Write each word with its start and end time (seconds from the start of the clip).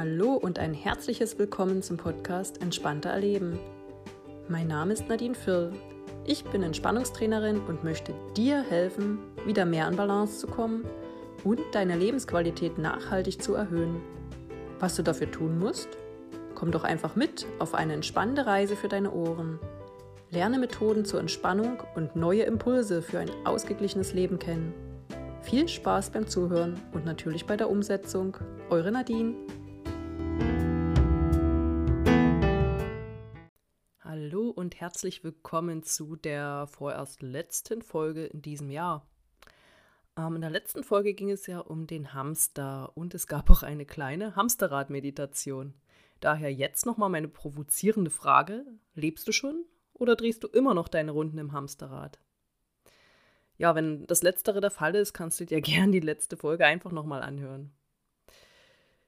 Hallo 0.00 0.32
und 0.32 0.58
ein 0.58 0.72
herzliches 0.72 1.38
Willkommen 1.38 1.82
zum 1.82 1.98
Podcast 1.98 2.62
Entspannter 2.62 3.10
Erleben. 3.10 3.58
Mein 4.48 4.66
Name 4.66 4.94
ist 4.94 5.06
Nadine 5.10 5.34
Firl. 5.34 5.74
Ich 6.24 6.42
bin 6.42 6.62
Entspannungstrainerin 6.62 7.60
und 7.60 7.84
möchte 7.84 8.14
dir 8.34 8.62
helfen, 8.62 9.18
wieder 9.44 9.66
mehr 9.66 9.86
an 9.86 9.96
Balance 9.96 10.38
zu 10.38 10.46
kommen 10.46 10.86
und 11.44 11.60
deine 11.72 11.98
Lebensqualität 11.98 12.78
nachhaltig 12.78 13.42
zu 13.42 13.52
erhöhen. 13.52 14.00
Was 14.78 14.96
du 14.96 15.02
dafür 15.02 15.30
tun 15.30 15.58
musst? 15.58 15.90
Komm 16.54 16.70
doch 16.70 16.84
einfach 16.84 17.14
mit 17.14 17.44
auf 17.58 17.74
eine 17.74 17.92
entspannende 17.92 18.46
Reise 18.46 18.76
für 18.76 18.88
deine 18.88 19.12
Ohren. 19.12 19.58
Lerne 20.30 20.58
Methoden 20.58 21.04
zur 21.04 21.20
Entspannung 21.20 21.82
und 21.94 22.16
neue 22.16 22.44
Impulse 22.44 23.02
für 23.02 23.18
ein 23.18 23.30
ausgeglichenes 23.44 24.14
Leben 24.14 24.38
kennen. 24.38 24.72
Viel 25.42 25.68
Spaß 25.68 26.08
beim 26.08 26.26
Zuhören 26.26 26.80
und 26.92 27.04
natürlich 27.04 27.44
bei 27.44 27.58
der 27.58 27.68
Umsetzung. 27.68 28.38
Eure 28.70 28.92
Nadine. 28.92 29.34
Herzlich 34.80 35.22
willkommen 35.22 35.82
zu 35.82 36.16
der 36.16 36.66
vorerst 36.66 37.20
letzten 37.20 37.82
Folge 37.82 38.24
in 38.24 38.40
diesem 38.40 38.70
Jahr. 38.70 39.06
Ähm, 40.16 40.36
in 40.36 40.40
der 40.40 40.48
letzten 40.48 40.82
Folge 40.84 41.12
ging 41.12 41.30
es 41.30 41.46
ja 41.46 41.58
um 41.58 41.86
den 41.86 42.14
Hamster 42.14 42.90
und 42.96 43.14
es 43.14 43.26
gab 43.26 43.50
auch 43.50 43.62
eine 43.62 43.84
kleine 43.84 44.36
Hamsterrad-Meditation. 44.36 45.74
Daher 46.20 46.50
jetzt 46.50 46.86
nochmal 46.86 47.10
meine 47.10 47.28
provozierende 47.28 48.10
Frage: 48.10 48.64
Lebst 48.94 49.28
du 49.28 49.32
schon 49.32 49.66
oder 49.92 50.16
drehst 50.16 50.44
du 50.44 50.48
immer 50.48 50.72
noch 50.72 50.88
deine 50.88 51.10
Runden 51.10 51.36
im 51.36 51.52
Hamsterrad? 51.52 52.18
Ja, 53.58 53.74
wenn 53.74 54.06
das 54.06 54.22
Letztere 54.22 54.62
der 54.62 54.70
Fall 54.70 54.94
ist, 54.94 55.12
kannst 55.12 55.40
du 55.40 55.44
dir 55.44 55.60
gern 55.60 55.92
die 55.92 56.00
letzte 56.00 56.38
Folge 56.38 56.64
einfach 56.64 56.90
nochmal 56.90 57.20
anhören. 57.20 57.70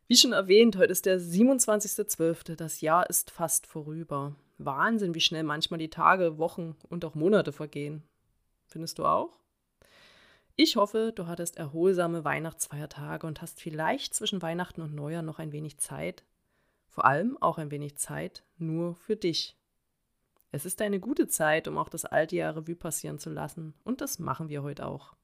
Wie 0.06 0.16
schon 0.16 0.34
erwähnt, 0.34 0.76
heute 0.76 0.92
ist 0.92 1.06
der 1.06 1.18
27.12. 1.18 2.56
Das 2.56 2.82
Jahr 2.82 3.08
ist 3.08 3.30
fast 3.30 3.66
vorüber. 3.66 4.36
Wahnsinn, 4.64 5.14
wie 5.14 5.20
schnell 5.20 5.42
manchmal 5.42 5.78
die 5.78 5.90
Tage, 5.90 6.38
Wochen 6.38 6.76
und 6.88 7.04
auch 7.04 7.14
Monate 7.14 7.52
vergehen. 7.52 8.02
Findest 8.66 8.98
du 8.98 9.04
auch? 9.04 9.38
Ich 10.56 10.76
hoffe, 10.76 11.12
du 11.14 11.26
hattest 11.26 11.56
erholsame 11.56 12.24
Weihnachtsfeiertage 12.24 13.26
und 13.26 13.40
hast 13.40 13.60
vielleicht 13.60 14.14
zwischen 14.14 14.42
Weihnachten 14.42 14.82
und 14.82 14.94
Neujahr 14.94 15.22
noch 15.22 15.38
ein 15.38 15.52
wenig 15.52 15.78
Zeit. 15.78 16.24
Vor 16.88 17.06
allem 17.06 17.38
auch 17.40 17.56
ein 17.56 17.70
wenig 17.70 17.96
Zeit 17.96 18.44
nur 18.58 18.94
für 18.94 19.16
dich. 19.16 19.56
Es 20.50 20.66
ist 20.66 20.82
eine 20.82 21.00
gute 21.00 21.26
Zeit, 21.26 21.66
um 21.66 21.78
auch 21.78 21.88
das 21.88 22.04
alte 22.04 22.36
Jahr 22.36 22.54
Revue 22.54 22.76
passieren 22.76 23.18
zu 23.18 23.30
lassen. 23.30 23.72
Und 23.84 24.02
das 24.02 24.18
machen 24.18 24.50
wir 24.50 24.62
heute 24.62 24.86
auch. 24.86 25.14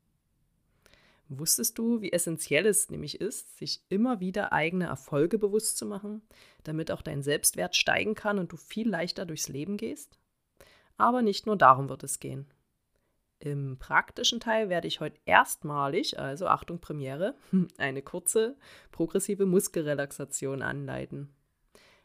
Wusstest 1.28 1.76
du, 1.76 2.00
wie 2.00 2.12
essentiell 2.12 2.66
es 2.66 2.88
nämlich 2.88 3.20
ist, 3.20 3.58
sich 3.58 3.82
immer 3.90 4.20
wieder 4.20 4.52
eigene 4.52 4.86
Erfolge 4.86 5.38
bewusst 5.38 5.76
zu 5.76 5.84
machen, 5.84 6.22
damit 6.64 6.90
auch 6.90 7.02
dein 7.02 7.22
Selbstwert 7.22 7.76
steigen 7.76 8.14
kann 8.14 8.38
und 8.38 8.50
du 8.52 8.56
viel 8.56 8.88
leichter 8.88 9.26
durchs 9.26 9.48
Leben 9.48 9.76
gehst? 9.76 10.18
Aber 10.96 11.20
nicht 11.20 11.46
nur 11.46 11.56
darum 11.56 11.90
wird 11.90 12.02
es 12.02 12.18
gehen. 12.18 12.46
Im 13.40 13.78
praktischen 13.78 14.40
Teil 14.40 14.68
werde 14.68 14.88
ich 14.88 15.00
heute 15.00 15.20
erstmalig, 15.26 16.18
also 16.18 16.46
Achtung 16.48 16.80
Premiere, 16.80 17.34
eine 17.78 18.02
kurze 18.02 18.56
progressive 18.90 19.46
Muskelrelaxation 19.46 20.62
anleiten. 20.62 21.28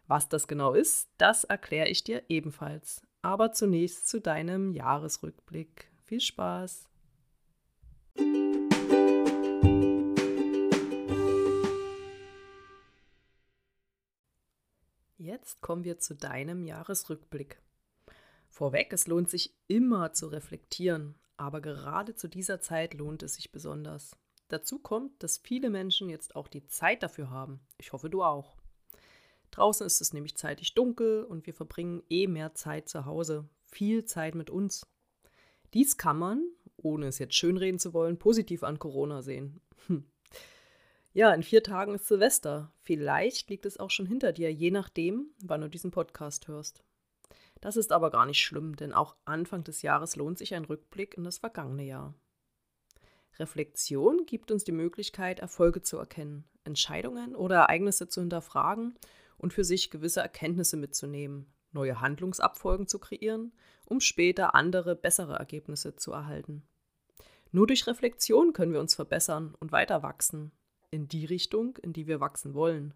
Was 0.05 0.27
das 0.27 0.47
genau 0.47 0.73
ist, 0.73 1.09
das 1.17 1.45
erkläre 1.45 1.87
ich 1.87 2.03
dir 2.03 2.23
ebenfalls. 2.27 3.01
Aber 3.21 3.53
zunächst 3.53 4.09
zu 4.09 4.19
deinem 4.19 4.73
Jahresrückblick. 4.73 5.89
Viel 6.03 6.19
Spaß! 6.19 6.89
Jetzt 15.23 15.61
kommen 15.61 15.85
wir 15.85 15.99
zu 15.99 16.15
deinem 16.15 16.65
Jahresrückblick. 16.65 17.61
Vorweg, 18.49 18.91
es 18.91 19.07
lohnt 19.07 19.29
sich 19.29 19.55
immer 19.67 20.11
zu 20.11 20.27
reflektieren, 20.27 21.15
aber 21.37 21.61
gerade 21.61 22.13
zu 22.13 22.27
dieser 22.27 22.59
Zeit 22.59 22.93
lohnt 22.93 23.23
es 23.23 23.35
sich 23.35 23.53
besonders. 23.53 24.17
Dazu 24.49 24.79
kommt, 24.79 25.23
dass 25.23 25.37
viele 25.37 25.69
Menschen 25.69 26.09
jetzt 26.09 26.35
auch 26.35 26.49
die 26.49 26.67
Zeit 26.67 27.03
dafür 27.03 27.29
haben. 27.29 27.61
Ich 27.77 27.93
hoffe, 27.93 28.09
du 28.09 28.21
auch. 28.21 28.57
Draußen 29.51 29.87
ist 29.87 30.01
es 30.01 30.11
nämlich 30.11 30.35
zeitig 30.35 30.73
dunkel 30.73 31.23
und 31.23 31.45
wir 31.45 31.53
verbringen 31.53 32.03
eh 32.09 32.27
mehr 32.27 32.53
Zeit 32.53 32.89
zu 32.89 33.05
Hause, 33.05 33.47
viel 33.61 34.03
Zeit 34.03 34.35
mit 34.35 34.49
uns. 34.49 34.85
Dies 35.73 35.97
kann 35.97 36.19
man, 36.19 36.45
ohne 36.75 37.07
es 37.07 37.17
jetzt 37.17 37.35
schönreden 37.35 37.79
zu 37.79 37.93
wollen, 37.93 38.19
positiv 38.19 38.61
an 38.61 38.77
Corona 38.77 39.21
sehen. 39.21 39.61
Hm. 39.87 40.03
Ja, 41.15 41.31
in 41.31 41.43
vier 41.43 41.61
Tagen 41.61 41.93
ist 41.93 42.07
Silvester. 42.07 42.73
Vielleicht 42.81 43.47
liegt 43.51 43.67
es 43.67 43.79
auch 43.79 43.91
schon 43.91 44.07
hinter 44.07 44.33
dir, 44.33 44.51
je 44.51 44.71
nachdem, 44.71 45.27
wann 45.43 45.61
du 45.61 45.69
diesen 45.69 45.91
Podcast 45.91 46.47
hörst. 46.47 46.83
Das 47.61 47.77
ist 47.77 47.91
aber 47.91 48.09
gar 48.09 48.25
nicht 48.25 48.41
schlimm, 48.41 48.75
denn 48.75 48.93
auch 48.93 49.15
Anfang 49.23 49.63
des 49.63 49.83
Jahres 49.83 50.15
lohnt 50.15 50.39
sich 50.39 50.55
ein 50.55 50.65
Rückblick 50.65 51.15
in 51.15 51.23
das 51.23 51.37
vergangene 51.37 51.83
Jahr. 51.83 52.15
Reflexion 53.37 54.25
gibt 54.25 54.49
uns 54.49 54.63
die 54.63 54.71
Möglichkeit, 54.71 55.39
Erfolge 55.39 55.83
zu 55.83 55.97
erkennen, 55.97 56.45
Entscheidungen 56.63 57.35
oder 57.35 57.57
Ereignisse 57.57 58.07
zu 58.07 58.21
hinterfragen 58.21 58.95
und 59.37 59.53
für 59.53 59.63
sich 59.63 59.91
gewisse 59.91 60.21
Erkenntnisse 60.21 60.77
mitzunehmen, 60.77 61.45
neue 61.71 62.01
Handlungsabfolgen 62.01 62.87
zu 62.87 62.97
kreieren, 62.97 63.53
um 63.85 63.99
später 63.99 64.55
andere, 64.55 64.95
bessere 64.95 65.35
Ergebnisse 65.35 65.95
zu 65.95 66.11
erhalten. 66.11 66.63
Nur 67.51 67.67
durch 67.67 67.85
Reflexion 67.85 68.51
können 68.53 68.73
wir 68.73 68.79
uns 68.79 68.95
verbessern 68.95 69.53
und 69.59 69.71
weiter 69.71 70.01
wachsen, 70.01 70.51
in 70.93 71.07
die 71.07 71.25
Richtung, 71.25 71.77
in 71.81 71.91
die 71.91 72.07
wir 72.07 72.19
wachsen 72.19 72.53
wollen. 72.53 72.93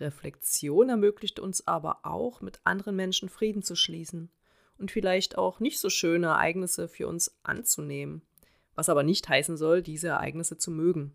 Reflexion 0.00 0.88
ermöglicht 0.88 1.38
uns 1.38 1.66
aber 1.68 2.00
auch, 2.02 2.40
mit 2.40 2.60
anderen 2.64 2.96
Menschen 2.96 3.28
Frieden 3.28 3.62
zu 3.62 3.76
schließen 3.76 4.28
und 4.76 4.90
vielleicht 4.90 5.38
auch 5.38 5.60
nicht 5.60 5.78
so 5.78 5.88
schöne 5.88 6.26
Ereignisse 6.26 6.88
für 6.88 7.06
uns 7.06 7.38
anzunehmen, 7.44 8.22
was 8.74 8.88
aber 8.88 9.04
nicht 9.04 9.28
heißen 9.28 9.56
soll, 9.56 9.82
diese 9.82 10.08
Ereignisse 10.08 10.58
zu 10.58 10.72
mögen. 10.72 11.14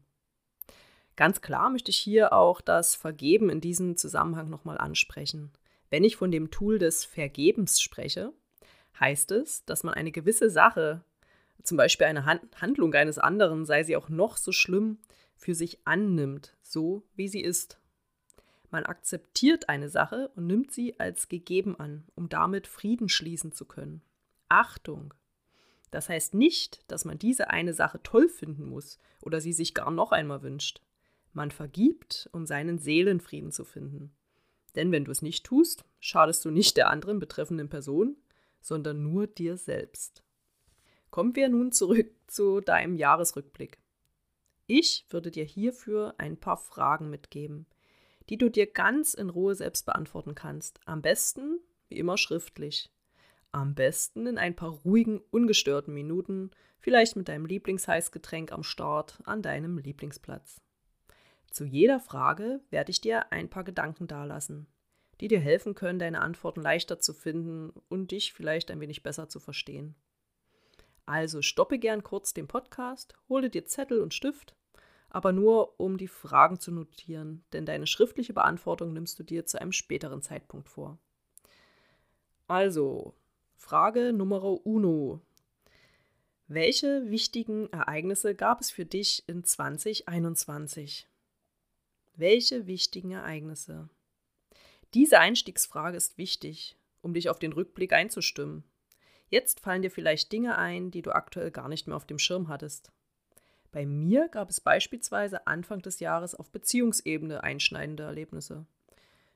Ganz 1.17 1.41
klar 1.41 1.69
möchte 1.69 1.91
ich 1.91 1.97
hier 1.97 2.31
auch 2.31 2.61
das 2.61 2.95
Vergeben 2.95 3.49
in 3.49 3.59
diesem 3.59 3.97
Zusammenhang 3.97 4.49
nochmal 4.49 4.77
ansprechen. 4.77 5.51
Wenn 5.89 6.05
ich 6.05 6.15
von 6.15 6.31
dem 6.31 6.51
Tool 6.51 6.79
des 6.79 7.03
Vergebens 7.03 7.81
spreche, 7.81 8.31
heißt 8.97 9.31
es, 9.31 9.65
dass 9.65 9.83
man 9.83 9.93
eine 9.93 10.13
gewisse 10.13 10.49
Sache, 10.49 11.03
zum 11.63 11.75
Beispiel 11.75 12.07
eine 12.07 12.25
Handlung 12.25 12.93
eines 12.93 13.17
anderen, 13.17 13.65
sei 13.65 13.83
sie 13.83 13.97
auch 13.97 14.07
noch 14.07 14.37
so 14.37 14.53
schlimm, 14.53 14.99
für 15.39 15.55
sich 15.55 15.79
annimmt, 15.85 16.55
so 16.61 17.07
wie 17.15 17.29
sie 17.29 17.41
ist. 17.41 17.79
Man 18.69 18.85
akzeptiert 18.85 19.69
eine 19.69 19.89
Sache 19.89 20.29
und 20.35 20.45
nimmt 20.45 20.71
sie 20.71 20.99
als 20.99 21.29
gegeben 21.29 21.79
an, 21.79 22.03
um 22.13 22.29
damit 22.29 22.67
Frieden 22.67 23.09
schließen 23.09 23.51
zu 23.51 23.65
können. 23.65 24.03
Achtung! 24.49 25.13
Das 25.91 26.09
heißt 26.09 26.35
nicht, 26.35 26.83
dass 26.91 27.05
man 27.05 27.17
diese 27.17 27.49
eine 27.49 27.73
Sache 27.73 28.03
toll 28.03 28.29
finden 28.29 28.65
muss 28.65 28.99
oder 29.21 29.41
sie 29.41 29.53
sich 29.53 29.73
gar 29.73 29.89
noch 29.89 30.11
einmal 30.11 30.43
wünscht. 30.43 30.81
Man 31.33 31.49
vergibt, 31.49 32.29
um 32.31 32.45
seinen 32.45 32.77
Seelenfrieden 32.77 33.51
zu 33.51 33.63
finden. 33.63 34.11
Denn 34.75 34.91
wenn 34.91 35.05
du 35.05 35.11
es 35.11 35.23
nicht 35.23 35.45
tust, 35.45 35.85
schadest 35.99 36.45
du 36.45 36.51
nicht 36.51 36.77
der 36.77 36.89
anderen 36.89 37.17
betreffenden 37.17 37.69
Person, 37.69 38.17
sondern 38.61 39.01
nur 39.01 39.25
dir 39.25 39.57
selbst. 39.57 40.23
Kommen 41.09 41.35
wir 41.35 41.49
nun 41.49 41.71
zurück 41.71 42.11
zu 42.27 42.59
deinem 42.59 42.95
Jahresrückblick. 42.95 43.79
Ich 44.71 45.07
würde 45.09 45.31
dir 45.31 45.45
hierfür 45.45 46.13
ein 46.19 46.37
paar 46.37 46.57
Fragen 46.57 47.09
mitgeben, 47.09 47.65
die 48.29 48.37
du 48.37 48.49
dir 48.49 48.67
ganz 48.67 49.15
in 49.15 49.31
Ruhe 49.31 49.55
selbst 49.55 49.87
beantworten 49.87 50.35
kannst. 50.35 50.79
Am 50.85 51.01
besten, 51.01 51.59
wie 51.87 51.97
immer, 51.97 52.19
schriftlich. 52.19 52.91
Am 53.51 53.73
besten 53.73 54.27
in 54.27 54.37
ein 54.37 54.55
paar 54.55 54.69
ruhigen, 54.69 55.21
ungestörten 55.31 55.91
Minuten, 55.91 56.51
vielleicht 56.77 57.15
mit 57.15 57.29
deinem 57.29 57.47
Lieblingsheißgetränk 57.47 58.51
am 58.51 58.61
Start 58.61 59.17
an 59.23 59.41
deinem 59.41 59.79
Lieblingsplatz. 59.79 60.61
Zu 61.49 61.65
jeder 61.65 61.99
Frage 61.99 62.61
werde 62.69 62.91
ich 62.91 63.01
dir 63.01 63.31
ein 63.31 63.49
paar 63.49 63.63
Gedanken 63.63 64.05
dalassen, 64.05 64.67
die 65.19 65.29
dir 65.29 65.39
helfen 65.39 65.73
können, 65.73 65.97
deine 65.97 66.21
Antworten 66.21 66.61
leichter 66.61 66.99
zu 66.99 67.15
finden 67.15 67.71
und 67.89 68.11
dich 68.11 68.33
vielleicht 68.33 68.69
ein 68.69 68.81
wenig 68.81 69.01
besser 69.01 69.29
zu 69.29 69.39
verstehen. 69.39 69.95
Also 71.07 71.41
stoppe 71.41 71.79
gern 71.79 72.03
kurz 72.03 72.35
den 72.35 72.47
Podcast, 72.47 73.15
hole 73.29 73.49
dir 73.49 73.65
Zettel 73.65 73.99
und 73.99 74.13
Stift, 74.13 74.55
aber 75.09 75.31
nur 75.31 75.79
um 75.79 75.97
die 75.97 76.07
Fragen 76.07 76.59
zu 76.59 76.71
notieren, 76.71 77.43
denn 77.53 77.65
deine 77.65 77.87
schriftliche 77.87 78.33
Beantwortung 78.33 78.93
nimmst 78.93 79.19
du 79.19 79.23
dir 79.23 79.45
zu 79.45 79.59
einem 79.59 79.71
späteren 79.71 80.21
Zeitpunkt 80.21 80.69
vor. 80.69 80.97
Also, 82.47 83.13
Frage 83.55 84.13
Nummer 84.13 84.43
uno. 84.65 85.21
Welche 86.47 87.09
wichtigen 87.11 87.71
Ereignisse 87.71 88.33
gab 88.33 88.61
es 88.61 88.71
für 88.71 88.85
dich 88.85 89.23
in 89.27 89.43
2021? 89.43 91.07
Welche 92.15 92.65
wichtigen 92.65 93.11
Ereignisse? 93.11 93.89
Diese 94.95 95.19
Einstiegsfrage 95.19 95.95
ist 95.95 96.17
wichtig, 96.17 96.75
um 97.01 97.13
dich 97.13 97.29
auf 97.29 97.37
den 97.37 97.53
Rückblick 97.53 97.93
einzustimmen. 97.93 98.63
Jetzt 99.29 99.59
fallen 99.59 99.83
dir 99.83 99.91
vielleicht 99.91 100.31
Dinge 100.31 100.57
ein, 100.57 100.89
die 100.89 101.03
du 101.03 101.11
aktuell 101.11 101.51
gar 101.51 101.69
nicht 101.69 101.85
mehr 101.85 101.95
auf 101.95 102.07
dem 102.07 102.17
Schirm 102.17 102.47
hattest. 102.47 102.91
Bei 103.71 103.85
mir 103.85 104.29
gab 104.29 104.49
es 104.49 104.61
beispielsweise 104.61 105.45
Anfang 105.45 105.81
des 105.81 105.99
Jahres 105.99 106.33
auf 106.33 106.51
Beziehungsebene 106.51 107.43
einschneidende 107.43 108.03
Erlebnisse. 108.03 108.65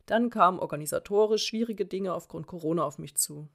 Dann 0.06 0.30
kamen 0.30 0.60
organisatorisch 0.60 1.46
schwierige 1.46 1.86
Dinge 1.86 2.14
aufgrund 2.14 2.48
Corona 2.48 2.84
auf 2.84 2.98
mich 2.98 3.16
zu. 3.16 3.48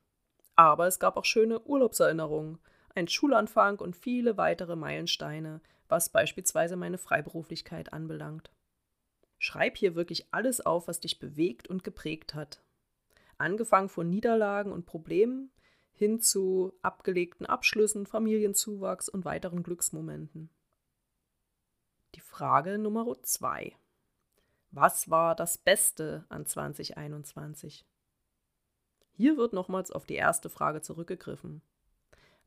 Aber 0.54 0.86
es 0.86 0.98
gab 0.98 1.16
auch 1.16 1.25
schöne 1.25 1.60
Urlaubserinnerungen, 1.60 2.58
einen 2.94 3.08
Schulanfang 3.08 3.78
und 3.80 3.96
viele 3.96 4.36
weitere 4.36 4.76
Meilensteine, 4.76 5.60
was 5.88 6.10
beispielsweise 6.10 6.76
meine 6.76 6.98
Freiberuflichkeit 6.98 7.92
anbelangt. 7.92 8.50
Schreib 9.38 9.76
hier 9.76 9.94
wirklich 9.94 10.26
alles 10.32 10.64
auf, 10.64 10.88
was 10.88 11.00
dich 11.00 11.19
bewegt 11.19 11.69
und 11.69 11.84
geprägt 11.84 12.34
hat. 12.34 12.62
Angefangen 13.36 13.88
von 13.88 14.08
Niederlagen 14.10 14.72
und 14.72 14.86
Problemen 14.86 15.50
hin 15.92 16.20
zu 16.20 16.72
abgelegten 16.82 17.46
Abschlüssen, 17.46 18.06
Familienzuwachs 18.06 19.08
und 19.08 19.24
weiteren 19.24 19.62
Glücksmomenten. 19.62 20.50
Die 22.14 22.20
Frage 22.20 22.78
Nummer 22.78 23.22
zwei. 23.22 23.76
Was 24.70 25.10
war 25.10 25.34
das 25.34 25.58
Beste 25.58 26.25
an 26.31 26.46
2021? 26.46 27.84
Hier 29.12 29.37
wird 29.37 29.52
nochmals 29.52 29.90
auf 29.90 30.06
die 30.06 30.14
erste 30.14 30.49
Frage 30.49 30.81
zurückgegriffen. 30.81 31.60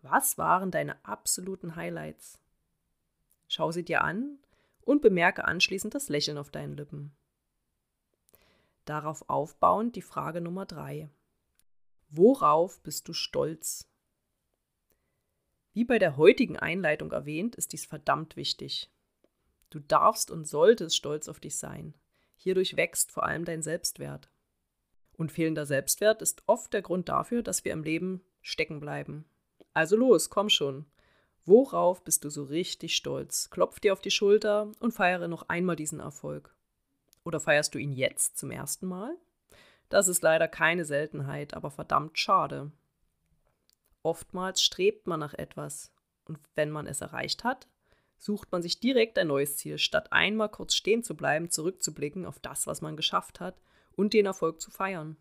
Was 0.01 0.37
waren 0.37 0.71
deine 0.71 1.03
absoluten 1.05 1.75
Highlights? 1.75 2.39
Schau 3.47 3.71
sie 3.71 3.85
dir 3.85 4.03
an 4.03 4.39
und 4.81 5.01
bemerke 5.01 5.45
anschließend 5.45 5.93
das 5.93 6.09
Lächeln 6.09 6.37
auf 6.39 6.49
deinen 6.49 6.75
Lippen. 6.75 7.15
Darauf 8.85 9.29
aufbauend 9.29 9.95
die 9.95 10.01
Frage 10.01 10.41
Nummer 10.41 10.65
drei. 10.65 11.09
Worauf 12.09 12.81
bist 12.81 13.07
du 13.07 13.13
stolz? 13.13 13.87
Wie 15.73 15.85
bei 15.85 15.99
der 15.99 16.17
heutigen 16.17 16.57
Einleitung 16.57 17.11
erwähnt, 17.11 17.55
ist 17.55 17.73
dies 17.73 17.85
verdammt 17.85 18.35
wichtig. 18.35 18.91
Du 19.71 19.79
darfst 19.79 20.29
und 20.29 20.47
solltest 20.47 20.95
stolz 20.95 21.27
auf 21.27 21.39
dich 21.39 21.57
sein. 21.57 21.95
Hierdurch 22.35 22.75
wächst 22.75 23.11
vor 23.11 23.23
allem 23.23 23.45
dein 23.45 23.63
Selbstwert. 23.63 24.29
Und 25.13 25.31
fehlender 25.31 25.65
Selbstwert 25.65 26.21
ist 26.21 26.43
oft 26.45 26.73
der 26.73 26.81
Grund 26.81 27.09
dafür, 27.09 27.41
dass 27.41 27.65
wir 27.65 27.71
im 27.71 27.83
Leben 27.83 28.21
stecken 28.41 28.79
bleiben. 28.79 29.25
Also 29.73 29.95
los, 29.95 30.29
komm 30.29 30.49
schon. 30.49 30.85
Worauf 31.45 32.03
bist 32.03 32.23
du 32.23 32.29
so 32.29 32.43
richtig 32.43 32.95
stolz? 32.95 33.49
Klopf 33.49 33.79
dir 33.79 33.93
auf 33.93 34.01
die 34.01 34.11
Schulter 34.11 34.71
und 34.79 34.91
feiere 34.91 35.27
noch 35.27 35.49
einmal 35.49 35.75
diesen 35.75 35.99
Erfolg. 35.99 36.53
Oder 37.23 37.39
feierst 37.39 37.73
du 37.73 37.79
ihn 37.79 37.93
jetzt 37.93 38.37
zum 38.37 38.51
ersten 38.51 38.87
Mal? 38.87 39.15
Das 39.89 40.07
ist 40.07 40.21
leider 40.21 40.47
keine 40.47 40.85
Seltenheit, 40.85 41.53
aber 41.53 41.71
verdammt 41.71 42.19
schade. 42.19 42.71
Oftmals 44.03 44.61
strebt 44.61 45.07
man 45.07 45.19
nach 45.19 45.33
etwas 45.33 45.93
und 46.25 46.39
wenn 46.55 46.71
man 46.71 46.87
es 46.87 47.01
erreicht 47.01 47.43
hat, 47.43 47.67
sucht 48.21 48.51
man 48.51 48.61
sich 48.61 48.79
direkt 48.79 49.17
ein 49.17 49.27
neues 49.27 49.57
Ziel, 49.57 49.79
statt 49.79 50.13
einmal 50.13 50.49
kurz 50.49 50.75
stehen 50.75 51.03
zu 51.03 51.15
bleiben, 51.17 51.49
zurückzublicken 51.49 52.25
auf 52.25 52.39
das, 52.39 52.67
was 52.67 52.81
man 52.81 52.95
geschafft 52.95 53.39
hat 53.39 53.59
und 53.93 54.13
den 54.13 54.27
Erfolg 54.27 54.61
zu 54.61 54.69
feiern. 54.69 55.17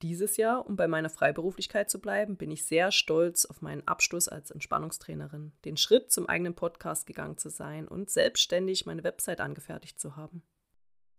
Dieses 0.00 0.38
Jahr, 0.38 0.66
um 0.66 0.76
bei 0.76 0.88
meiner 0.88 1.10
Freiberuflichkeit 1.10 1.90
zu 1.90 2.00
bleiben, 2.00 2.38
bin 2.38 2.50
ich 2.50 2.64
sehr 2.64 2.90
stolz 2.90 3.44
auf 3.44 3.60
meinen 3.60 3.86
Abschluss 3.86 4.28
als 4.28 4.50
Entspannungstrainerin, 4.50 5.52
den 5.66 5.76
Schritt 5.76 6.10
zum 6.10 6.26
eigenen 6.26 6.54
Podcast 6.54 7.06
gegangen 7.06 7.36
zu 7.36 7.50
sein 7.50 7.86
und 7.86 8.08
selbstständig 8.08 8.86
meine 8.86 9.04
Website 9.04 9.42
angefertigt 9.42 10.00
zu 10.00 10.16
haben. 10.16 10.42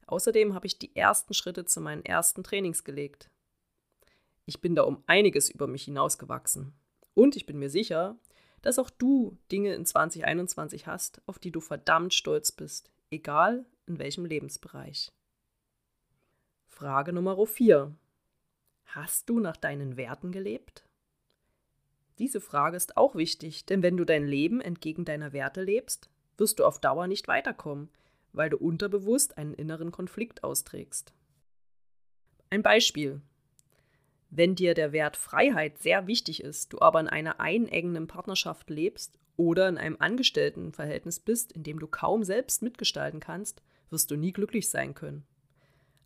Außerdem 0.07 0.55
habe 0.55 0.65
ich 0.65 0.79
die 0.79 0.95
ersten 0.95 1.35
Schritte 1.35 1.65
zu 1.65 1.79
meinen 1.79 2.03
ersten 2.03 2.43
Trainings 2.43 2.83
gelegt. 2.83 3.29
Ich 4.47 4.59
bin 4.59 4.73
da 4.73 4.81
um 4.81 5.03
einiges 5.05 5.51
über 5.51 5.67
mich 5.67 5.83
hinausgewachsen. 5.83 6.73
Und 7.13 7.35
ich 7.35 7.45
bin 7.45 7.59
mir 7.59 7.69
sicher, 7.69 8.17
dass 8.61 8.79
auch 8.79 8.89
du 8.89 9.37
Dinge 9.51 9.73
in 9.73 9.85
2021 9.85 10.87
hast, 10.87 11.21
auf 11.25 11.39
die 11.39 11.51
du 11.51 11.59
verdammt 11.59 12.13
stolz 12.13 12.51
bist, 12.51 12.91
egal 13.09 13.65
in 13.85 13.99
welchem 13.99 14.25
Lebensbereich. 14.25 15.11
Frage 16.67 17.13
Nummer 17.13 17.45
4. 17.45 17.95
Hast 18.85 19.29
du 19.29 19.39
nach 19.39 19.57
deinen 19.57 19.97
Werten 19.97 20.31
gelebt? 20.31 20.83
Diese 22.19 22.41
Frage 22.41 22.77
ist 22.77 22.97
auch 22.97 23.15
wichtig, 23.15 23.65
denn 23.65 23.81
wenn 23.81 23.97
du 23.97 24.05
dein 24.05 24.25
Leben 24.25 24.61
entgegen 24.61 25.05
deiner 25.05 25.33
Werte 25.33 25.63
lebst, 25.63 26.09
wirst 26.37 26.59
du 26.59 26.65
auf 26.65 26.79
Dauer 26.79 27.07
nicht 27.07 27.27
weiterkommen, 27.27 27.89
weil 28.33 28.49
du 28.49 28.57
unterbewusst 28.57 29.37
einen 29.37 29.53
inneren 29.53 29.91
Konflikt 29.91 30.43
austrägst. 30.43 31.13
Ein 32.49 32.63
Beispiel. 32.63 33.21
Wenn 34.33 34.55
dir 34.55 34.73
der 34.73 34.93
Wert 34.93 35.17
Freiheit 35.17 35.77
sehr 35.79 36.07
wichtig 36.07 36.41
ist, 36.41 36.71
du 36.71 36.79
aber 36.79 37.01
in 37.01 37.09
einer 37.09 37.41
einengenden 37.41 38.07
Partnerschaft 38.07 38.69
lebst 38.69 39.19
oder 39.35 39.67
in 39.67 39.77
einem 39.77 39.97
Angestelltenverhältnis 39.99 41.19
bist, 41.19 41.51
in 41.51 41.63
dem 41.63 41.79
du 41.79 41.87
kaum 41.87 42.23
selbst 42.23 42.61
mitgestalten 42.61 43.19
kannst, 43.19 43.61
wirst 43.89 44.09
du 44.09 44.15
nie 44.15 44.31
glücklich 44.31 44.69
sein 44.69 44.93
können. 44.93 45.25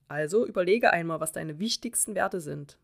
Also 0.07 0.44
überlege 0.45 0.92
einmal, 0.92 1.19
was 1.19 1.33
deine 1.33 1.60
wichtigsten 1.60 2.16
Werte 2.16 2.42
sind. 2.42 2.80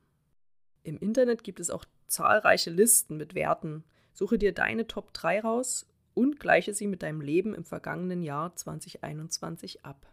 Im 0.84 1.00
Internet 1.00 1.44
gibt 1.44 1.60
es 1.60 1.72
auch 1.72 1.86
zahlreiche 2.06 2.70
Listen 2.70 3.18
mit 3.18 3.34
Werten. 3.34 3.84
Suche 4.14 4.38
dir 4.38 4.54
deine 4.54 4.86
Top 4.86 5.12
3 5.14 5.42
raus 5.42 5.88
und 6.14 6.40
gleiche 6.40 6.76
sie 6.76 6.86
mit 6.86 7.02
deinem 7.02 7.22
Leben 7.22 7.56
im 7.56 7.64
vergangenen 7.64 8.22
Jahr 8.22 8.56
2021 8.56 9.86
ab. 9.86 10.06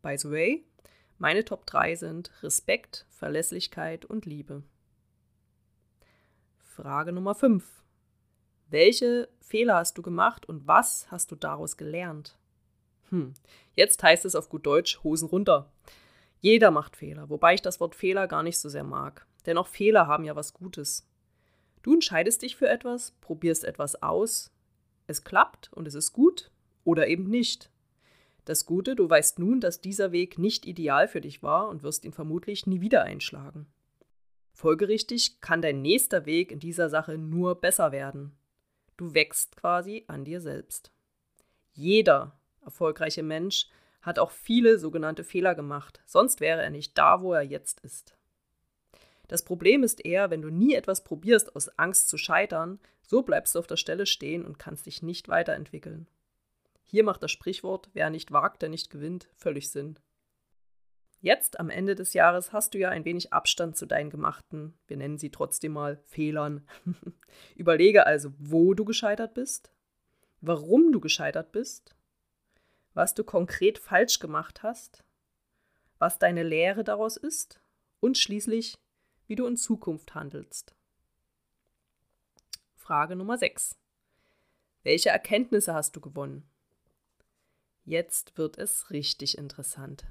By 0.00 0.16
the 0.16 0.30
way, 0.30 0.64
meine 1.18 1.44
Top 1.44 1.66
3 1.66 1.96
sind 1.96 2.30
Respekt, 2.42 3.06
Verlässlichkeit 3.10 4.04
und 4.04 4.24
Liebe. 4.24 4.62
Frage 6.58 7.12
Nummer 7.12 7.34
5. 7.34 7.64
Welche 8.70 9.28
Fehler 9.40 9.76
hast 9.76 9.98
du 9.98 10.02
gemacht 10.02 10.48
und 10.48 10.66
was 10.66 11.10
hast 11.10 11.32
du 11.32 11.36
daraus 11.36 11.76
gelernt? 11.76 12.38
Hm, 13.10 13.34
jetzt 13.74 14.02
heißt 14.02 14.24
es 14.24 14.36
auf 14.36 14.48
gut 14.48 14.64
Deutsch 14.66 15.02
Hosen 15.02 15.28
runter. 15.28 15.72
Jeder 16.40 16.70
macht 16.70 16.96
Fehler, 16.96 17.28
wobei 17.28 17.54
ich 17.54 17.62
das 17.62 17.80
Wort 17.80 17.96
Fehler 17.96 18.28
gar 18.28 18.44
nicht 18.44 18.58
so 18.58 18.68
sehr 18.68 18.84
mag. 18.84 19.26
Denn 19.46 19.58
auch 19.58 19.66
Fehler 19.66 20.06
haben 20.06 20.24
ja 20.24 20.36
was 20.36 20.54
Gutes. 20.54 21.08
Du 21.82 21.94
entscheidest 21.94 22.42
dich 22.42 22.54
für 22.54 22.68
etwas, 22.68 23.12
probierst 23.20 23.64
etwas 23.64 24.02
aus, 24.02 24.52
es 25.08 25.24
klappt 25.24 25.72
und 25.72 25.88
es 25.88 25.94
ist 25.94 26.12
gut 26.12 26.52
oder 26.84 27.08
eben 27.08 27.28
nicht. 27.28 27.70
Das 28.48 28.64
Gute, 28.64 28.96
du 28.96 29.10
weißt 29.10 29.38
nun, 29.40 29.60
dass 29.60 29.82
dieser 29.82 30.10
Weg 30.10 30.38
nicht 30.38 30.64
ideal 30.64 31.06
für 31.06 31.20
dich 31.20 31.42
war 31.42 31.68
und 31.68 31.82
wirst 31.82 32.06
ihn 32.06 32.14
vermutlich 32.14 32.66
nie 32.66 32.80
wieder 32.80 33.02
einschlagen. 33.02 33.66
Folgerichtig 34.54 35.42
kann 35.42 35.60
dein 35.60 35.82
nächster 35.82 36.24
Weg 36.24 36.50
in 36.50 36.58
dieser 36.58 36.88
Sache 36.88 37.18
nur 37.18 37.60
besser 37.60 37.92
werden. 37.92 38.32
Du 38.96 39.12
wächst 39.12 39.54
quasi 39.56 40.04
an 40.06 40.24
dir 40.24 40.40
selbst. 40.40 40.90
Jeder 41.74 42.40
erfolgreiche 42.64 43.22
Mensch 43.22 43.68
hat 44.00 44.18
auch 44.18 44.30
viele 44.30 44.78
sogenannte 44.78 45.24
Fehler 45.24 45.54
gemacht, 45.54 46.00
sonst 46.06 46.40
wäre 46.40 46.62
er 46.62 46.70
nicht 46.70 46.96
da, 46.96 47.20
wo 47.20 47.34
er 47.34 47.42
jetzt 47.42 47.80
ist. 47.80 48.16
Das 49.26 49.44
Problem 49.44 49.82
ist 49.82 50.02
eher, 50.06 50.30
wenn 50.30 50.40
du 50.40 50.48
nie 50.48 50.72
etwas 50.72 51.04
probierst 51.04 51.54
aus 51.54 51.68
Angst 51.78 52.08
zu 52.08 52.16
scheitern, 52.16 52.80
so 53.02 53.20
bleibst 53.20 53.54
du 53.54 53.58
auf 53.58 53.66
der 53.66 53.76
Stelle 53.76 54.06
stehen 54.06 54.46
und 54.46 54.58
kannst 54.58 54.86
dich 54.86 55.02
nicht 55.02 55.28
weiterentwickeln. 55.28 56.06
Hier 56.88 57.04
macht 57.04 57.22
das 57.22 57.30
Sprichwort, 57.30 57.88
wer 57.92 58.10
nicht 58.10 58.32
wagt, 58.32 58.62
der 58.62 58.68
nicht 58.68 58.90
gewinnt, 58.90 59.28
völlig 59.36 59.70
Sinn. 59.70 59.98
Jetzt 61.20 61.60
am 61.60 61.70
Ende 61.70 61.94
des 61.94 62.12
Jahres 62.12 62.52
hast 62.52 62.74
du 62.74 62.78
ja 62.78 62.90
ein 62.90 63.04
wenig 63.04 63.32
Abstand 63.32 63.76
zu 63.76 63.86
deinen 63.86 64.10
gemachten, 64.10 64.76
wir 64.86 64.96
nennen 64.96 65.18
sie 65.18 65.30
trotzdem 65.30 65.72
mal 65.72 66.00
Fehlern. 66.04 66.66
Überlege 67.56 68.06
also, 68.06 68.32
wo 68.38 68.74
du 68.74 68.84
gescheitert 68.84 69.34
bist, 69.34 69.72
warum 70.40 70.92
du 70.92 71.00
gescheitert 71.00 71.52
bist 71.52 71.94
was 72.98 73.14
du 73.14 73.22
konkret 73.22 73.78
falsch 73.78 74.18
gemacht 74.18 74.64
hast, 74.64 75.04
was 75.98 76.18
deine 76.18 76.42
Lehre 76.42 76.82
daraus 76.82 77.16
ist 77.16 77.60
und 78.00 78.18
schließlich, 78.18 78.76
wie 79.28 79.36
du 79.36 79.46
in 79.46 79.56
Zukunft 79.56 80.16
handelst. 80.16 80.74
Frage 82.74 83.14
Nummer 83.14 83.38
6. 83.38 83.76
Welche 84.82 85.10
Erkenntnisse 85.10 85.74
hast 85.74 85.94
du 85.94 86.00
gewonnen? 86.00 86.47
Jetzt 87.88 88.36
wird 88.36 88.58
es 88.58 88.90
richtig 88.90 89.38
interessant. 89.38 90.04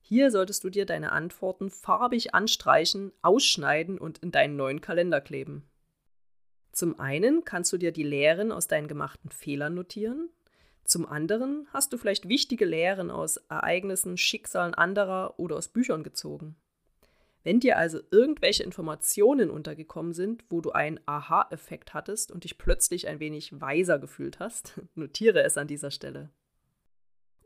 Hier 0.00 0.30
solltest 0.30 0.64
du 0.64 0.70
dir 0.70 0.86
deine 0.86 1.12
Antworten 1.12 1.70
farbig 1.70 2.34
anstreichen, 2.34 3.12
ausschneiden 3.22 3.98
und 3.98 4.18
in 4.18 4.32
deinen 4.32 4.56
neuen 4.56 4.80
Kalender 4.80 5.20
kleben. 5.20 5.68
Zum 6.72 6.98
einen 7.00 7.44
kannst 7.44 7.72
du 7.72 7.78
dir 7.78 7.92
die 7.92 8.02
Lehren 8.02 8.52
aus 8.52 8.66
deinen 8.68 8.88
gemachten 8.88 9.30
Fehlern 9.30 9.74
notieren 9.74 10.30
zum 10.86 11.04
anderen 11.04 11.66
hast 11.72 11.92
du 11.92 11.98
vielleicht 11.98 12.28
wichtige 12.28 12.64
Lehren 12.64 13.10
aus 13.10 13.38
Ereignissen, 13.48 14.16
Schicksalen 14.16 14.72
anderer 14.72 15.34
oder 15.36 15.56
aus 15.56 15.68
Büchern 15.68 16.04
gezogen. 16.04 16.54
Wenn 17.42 17.58
dir 17.58 17.76
also 17.76 18.00
irgendwelche 18.10 18.62
Informationen 18.62 19.50
untergekommen 19.50 20.12
sind, 20.12 20.44
wo 20.48 20.60
du 20.60 20.72
einen 20.72 21.00
Aha-Effekt 21.06 21.92
hattest 21.92 22.30
und 22.30 22.44
dich 22.44 22.56
plötzlich 22.58 23.08
ein 23.08 23.18
wenig 23.18 23.60
weiser 23.60 23.98
gefühlt 23.98 24.38
hast, 24.38 24.80
notiere 24.94 25.42
es 25.42 25.58
an 25.58 25.66
dieser 25.66 25.90
Stelle. 25.90 26.30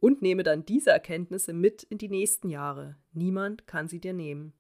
Und 0.01 0.23
nehme 0.23 0.43
dann 0.43 0.65
diese 0.65 0.91
Erkenntnisse 0.91 1.53
mit 1.53 1.83
in 1.85 1.99
die 1.99 2.09
nächsten 2.09 2.49
Jahre. 2.49 2.97
Niemand 3.13 3.67
kann 3.67 3.87
sie 3.87 4.01
dir 4.01 4.15
nehmen. 4.15 4.55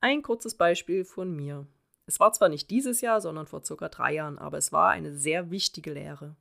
Ein 0.00 0.22
kurzes 0.22 0.56
Beispiel 0.56 1.04
von 1.04 1.34
mir. 1.34 1.66
Es 2.06 2.20
war 2.20 2.32
zwar 2.32 2.48
nicht 2.48 2.70
dieses 2.70 3.00
Jahr, 3.00 3.20
sondern 3.20 3.46
vor 3.46 3.64
circa 3.64 3.88
drei 3.88 4.14
Jahren, 4.14 4.38
aber 4.38 4.58
es 4.58 4.72
war 4.72 4.90
eine 4.90 5.16
sehr 5.16 5.50
wichtige 5.50 5.92
Lehre. 5.92 6.36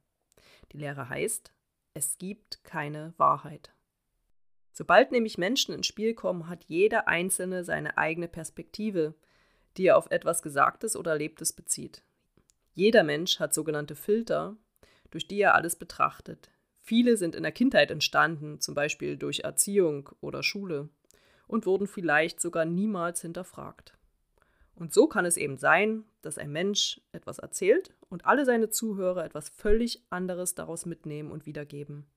Die 0.71 0.77
Lehre 0.77 1.09
heißt, 1.09 1.51
es 1.93 2.17
gibt 2.17 2.63
keine 2.63 3.13
Wahrheit. 3.17 3.73
Sobald 4.71 5.11
nämlich 5.11 5.37
Menschen 5.37 5.75
ins 5.75 5.87
Spiel 5.87 6.13
kommen, 6.13 6.47
hat 6.47 6.63
jeder 6.65 7.07
Einzelne 7.07 7.63
seine 7.63 7.97
eigene 7.97 8.27
Perspektive, 8.27 9.13
die 9.77 9.87
er 9.87 9.97
auf 9.97 10.09
etwas 10.09 10.41
Gesagtes 10.41 10.95
oder 10.95 11.11
Erlebtes 11.11 11.53
bezieht. 11.53 12.03
Jeder 12.73 13.03
Mensch 13.03 13.39
hat 13.39 13.53
sogenannte 13.53 13.95
Filter, 13.95 14.55
durch 15.09 15.27
die 15.27 15.41
er 15.41 15.55
alles 15.55 15.75
betrachtet. 15.75 16.51
Viele 16.81 17.15
sind 17.15 17.35
in 17.35 17.43
der 17.43 17.51
Kindheit 17.51 17.91
entstanden, 17.91 18.59
zum 18.59 18.73
Beispiel 18.73 19.15
durch 19.15 19.41
Erziehung 19.41 20.09
oder 20.19 20.43
Schule, 20.43 20.89
und 21.47 21.65
wurden 21.65 21.87
vielleicht 21.87 22.41
sogar 22.41 22.65
niemals 22.65 23.21
hinterfragt. 23.21 23.97
Und 24.75 24.93
so 24.93 25.07
kann 25.07 25.25
es 25.25 25.37
eben 25.37 25.57
sein, 25.57 26.05
dass 26.21 26.37
ein 26.37 26.51
Mensch 26.51 26.99
etwas 27.11 27.37
erzählt 27.39 27.93
und 28.09 28.25
alle 28.25 28.45
seine 28.45 28.69
Zuhörer 28.69 29.23
etwas 29.23 29.49
völlig 29.49 30.01
anderes 30.09 30.55
daraus 30.55 30.85
mitnehmen 30.85 31.31
und 31.31 31.45
wiedergeben. 31.45 32.07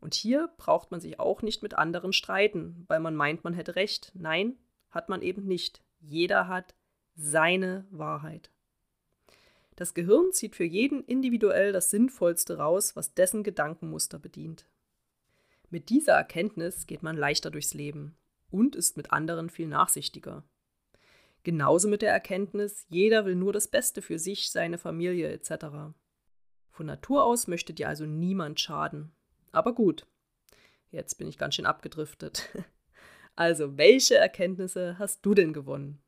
Und 0.00 0.14
hier 0.14 0.50
braucht 0.56 0.90
man 0.90 1.00
sich 1.00 1.20
auch 1.20 1.42
nicht 1.42 1.62
mit 1.62 1.74
anderen 1.74 2.12
streiten, 2.12 2.84
weil 2.88 3.00
man 3.00 3.14
meint, 3.14 3.44
man 3.44 3.54
hätte 3.54 3.76
recht. 3.76 4.12
Nein, 4.14 4.58
hat 4.90 5.08
man 5.08 5.22
eben 5.22 5.46
nicht. 5.46 5.82
Jeder 6.00 6.48
hat 6.48 6.74
seine 7.14 7.86
Wahrheit. 7.90 8.50
Das 9.76 9.92
Gehirn 9.92 10.32
zieht 10.32 10.56
für 10.56 10.64
jeden 10.64 11.04
individuell 11.04 11.72
das 11.72 11.90
Sinnvollste 11.90 12.56
raus, 12.56 12.96
was 12.96 13.14
dessen 13.14 13.42
Gedankenmuster 13.42 14.18
bedient. 14.18 14.66
Mit 15.68 15.90
dieser 15.90 16.14
Erkenntnis 16.14 16.86
geht 16.86 17.02
man 17.02 17.16
leichter 17.16 17.50
durchs 17.50 17.74
Leben 17.74 18.16
und 18.50 18.74
ist 18.74 18.96
mit 18.96 19.12
anderen 19.12 19.50
viel 19.50 19.66
nachsichtiger. 19.66 20.44
Genauso 21.42 21.88
mit 21.88 22.02
der 22.02 22.12
Erkenntnis, 22.12 22.86
jeder 22.88 23.24
will 23.24 23.36
nur 23.36 23.52
das 23.52 23.68
Beste 23.68 24.02
für 24.02 24.18
sich, 24.18 24.50
seine 24.50 24.78
Familie 24.78 25.30
etc. 25.30 25.94
Von 26.70 26.86
Natur 26.86 27.24
aus 27.24 27.46
möchte 27.46 27.74
dir 27.74 27.88
also 27.88 28.06
niemand 28.06 28.60
schaden. 28.60 29.12
Aber 29.52 29.74
gut, 29.74 30.06
jetzt 30.90 31.18
bin 31.18 31.28
ich 31.28 31.38
ganz 31.38 31.54
schön 31.54 31.66
abgedriftet. 31.66 32.48
Also, 33.38 33.76
welche 33.76 34.16
Erkenntnisse 34.16 34.98
hast 34.98 35.20
du 35.26 35.34
denn 35.34 35.52
gewonnen? 35.52 36.02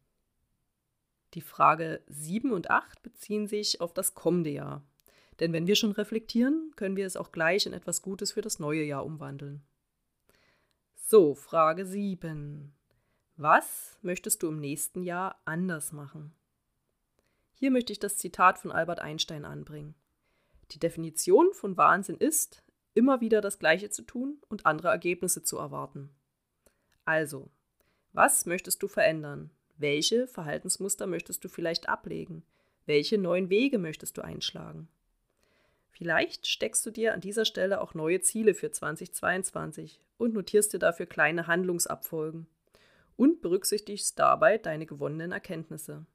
Die 1.38 1.42
Frage 1.42 2.02
7 2.09 2.50
und 2.50 2.68
8 2.68 3.00
beziehen 3.00 3.47
sich 3.47 3.80
auf 3.80 3.95
das 3.95 4.16
kommende 4.16 4.50
Jahr. 4.50 4.83
Denn 5.38 5.52
wenn 5.52 5.68
wir 5.68 5.76
schon 5.76 5.92
reflektieren, 5.92 6.73
können 6.75 6.97
wir 6.97 7.07
es 7.07 7.16
auch 7.16 7.30
gleich 7.30 7.64
in 7.64 7.73
etwas 7.73 8.02
Gutes 8.02 8.33
für 8.33 8.40
das 8.40 8.59
neue 8.59 8.83
Jahr 8.83 9.04
umwandeln. 9.07 9.62
So, 10.97 11.37
Frage 11.37 11.87
7. 11.87 12.75
Was 13.37 14.00
möchtest 14.02 14.42
du 14.42 14.49
im 14.49 14.59
nächsten 14.59 15.04
Jahr 15.04 15.40
anders 15.45 15.92
machen? 15.92 16.35
Hier 17.54 17.71
möchte 17.71 17.92
ich 17.92 18.00
das 18.00 18.16
Zitat 18.16 18.59
von 18.59 18.73
Albert 18.73 18.99
Einstein 18.99 19.45
anbringen. 19.45 19.95
Die 20.73 20.80
Definition 20.80 21.52
von 21.52 21.76
Wahnsinn 21.76 22.16
ist, 22.16 22.64
immer 22.95 23.21
wieder 23.21 23.40
das 23.40 23.61
Gleiche 23.61 23.90
zu 23.90 24.02
tun 24.02 24.42
und 24.49 24.66
andere 24.66 24.88
Ergebnisse 24.88 25.45
zu 25.45 25.57
erwarten. 25.57 26.11
Also, 27.04 27.49
was 28.12 28.45
möchtest 28.45 28.83
du 28.83 28.88
verändern? 28.88 29.52
Welche 29.80 30.26
Verhaltensmuster 30.26 31.06
möchtest 31.06 31.44
du 31.44 31.49
vielleicht 31.49 31.88
ablegen? 31.88 32.42
Welche 32.85 33.16
neuen 33.16 33.49
Wege 33.49 33.78
möchtest 33.78 34.18
du 34.18 34.23
einschlagen? 34.23 34.88
Vielleicht 35.92 36.49
steckst 36.49 36.85
du 36.85 36.90
dir 36.90 37.14
an 37.14 37.20
dieser 37.20 37.44
Stelle 37.44 37.80
auch 37.80 37.94
neue 37.94 38.20
Ziele 38.20 38.54
für 38.54 38.73
2022 38.73 40.00
und 40.16 40.35
notierst 40.35 40.73
dir 40.73 40.80
dafür 40.80 41.06
kleine 41.06 41.47
Handlungsabfolgen 41.47 42.49
und 43.16 43.40
berücksichtigst 43.40 44.18
dabei 44.18 44.58
deine 44.58 44.85
gewonnenen 44.85 45.30
Erkenntnisse. 45.30 46.06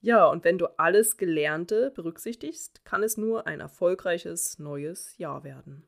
Ja, 0.00 0.24
und 0.26 0.44
wenn 0.44 0.56
du 0.56 0.66
alles 0.78 1.18
Gelernte 1.18 1.90
berücksichtigst, 1.90 2.86
kann 2.86 3.02
es 3.02 3.18
nur 3.18 3.46
ein 3.46 3.60
erfolgreiches 3.60 4.58
neues 4.58 5.18
Jahr 5.18 5.44
werden. 5.44 5.86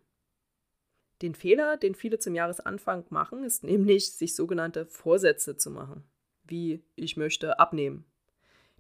Den 1.23 1.35
Fehler, 1.35 1.79
den 1.79 1.95
viele 1.95 2.19
zum 2.19 2.35
Jahresanfang 2.35 3.07
machen, 3.09 3.43
ist 3.43 3.65
nämlich, 3.65 4.13
sich 4.13 4.35
sogenannte 4.35 4.85
Vorsätze 4.85 5.57
zu 5.57 5.71
machen 5.71 6.05
wie 6.49 6.83
ich 6.95 7.17
möchte 7.17 7.59
abnehmen. 7.59 8.05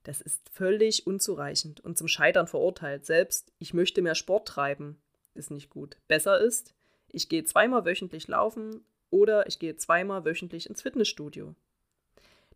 Das 0.02 0.20
ist 0.20 0.48
völlig 0.50 1.06
unzureichend 1.06 1.80
und 1.80 1.98
zum 1.98 2.06
Scheitern 2.06 2.46
verurteilt. 2.46 3.04
Selbst 3.06 3.52
ich 3.58 3.74
möchte 3.74 4.02
mehr 4.02 4.14
Sport 4.14 4.46
treiben 4.48 5.00
ist 5.34 5.50
nicht 5.50 5.70
gut. 5.70 5.96
Besser 6.08 6.40
ist, 6.40 6.74
ich 7.08 7.28
gehe 7.28 7.44
zweimal 7.44 7.84
wöchentlich 7.84 8.28
laufen 8.28 8.84
oder 9.10 9.46
ich 9.46 9.58
gehe 9.58 9.76
zweimal 9.76 10.24
wöchentlich 10.24 10.68
ins 10.68 10.82
Fitnessstudio. 10.82 11.54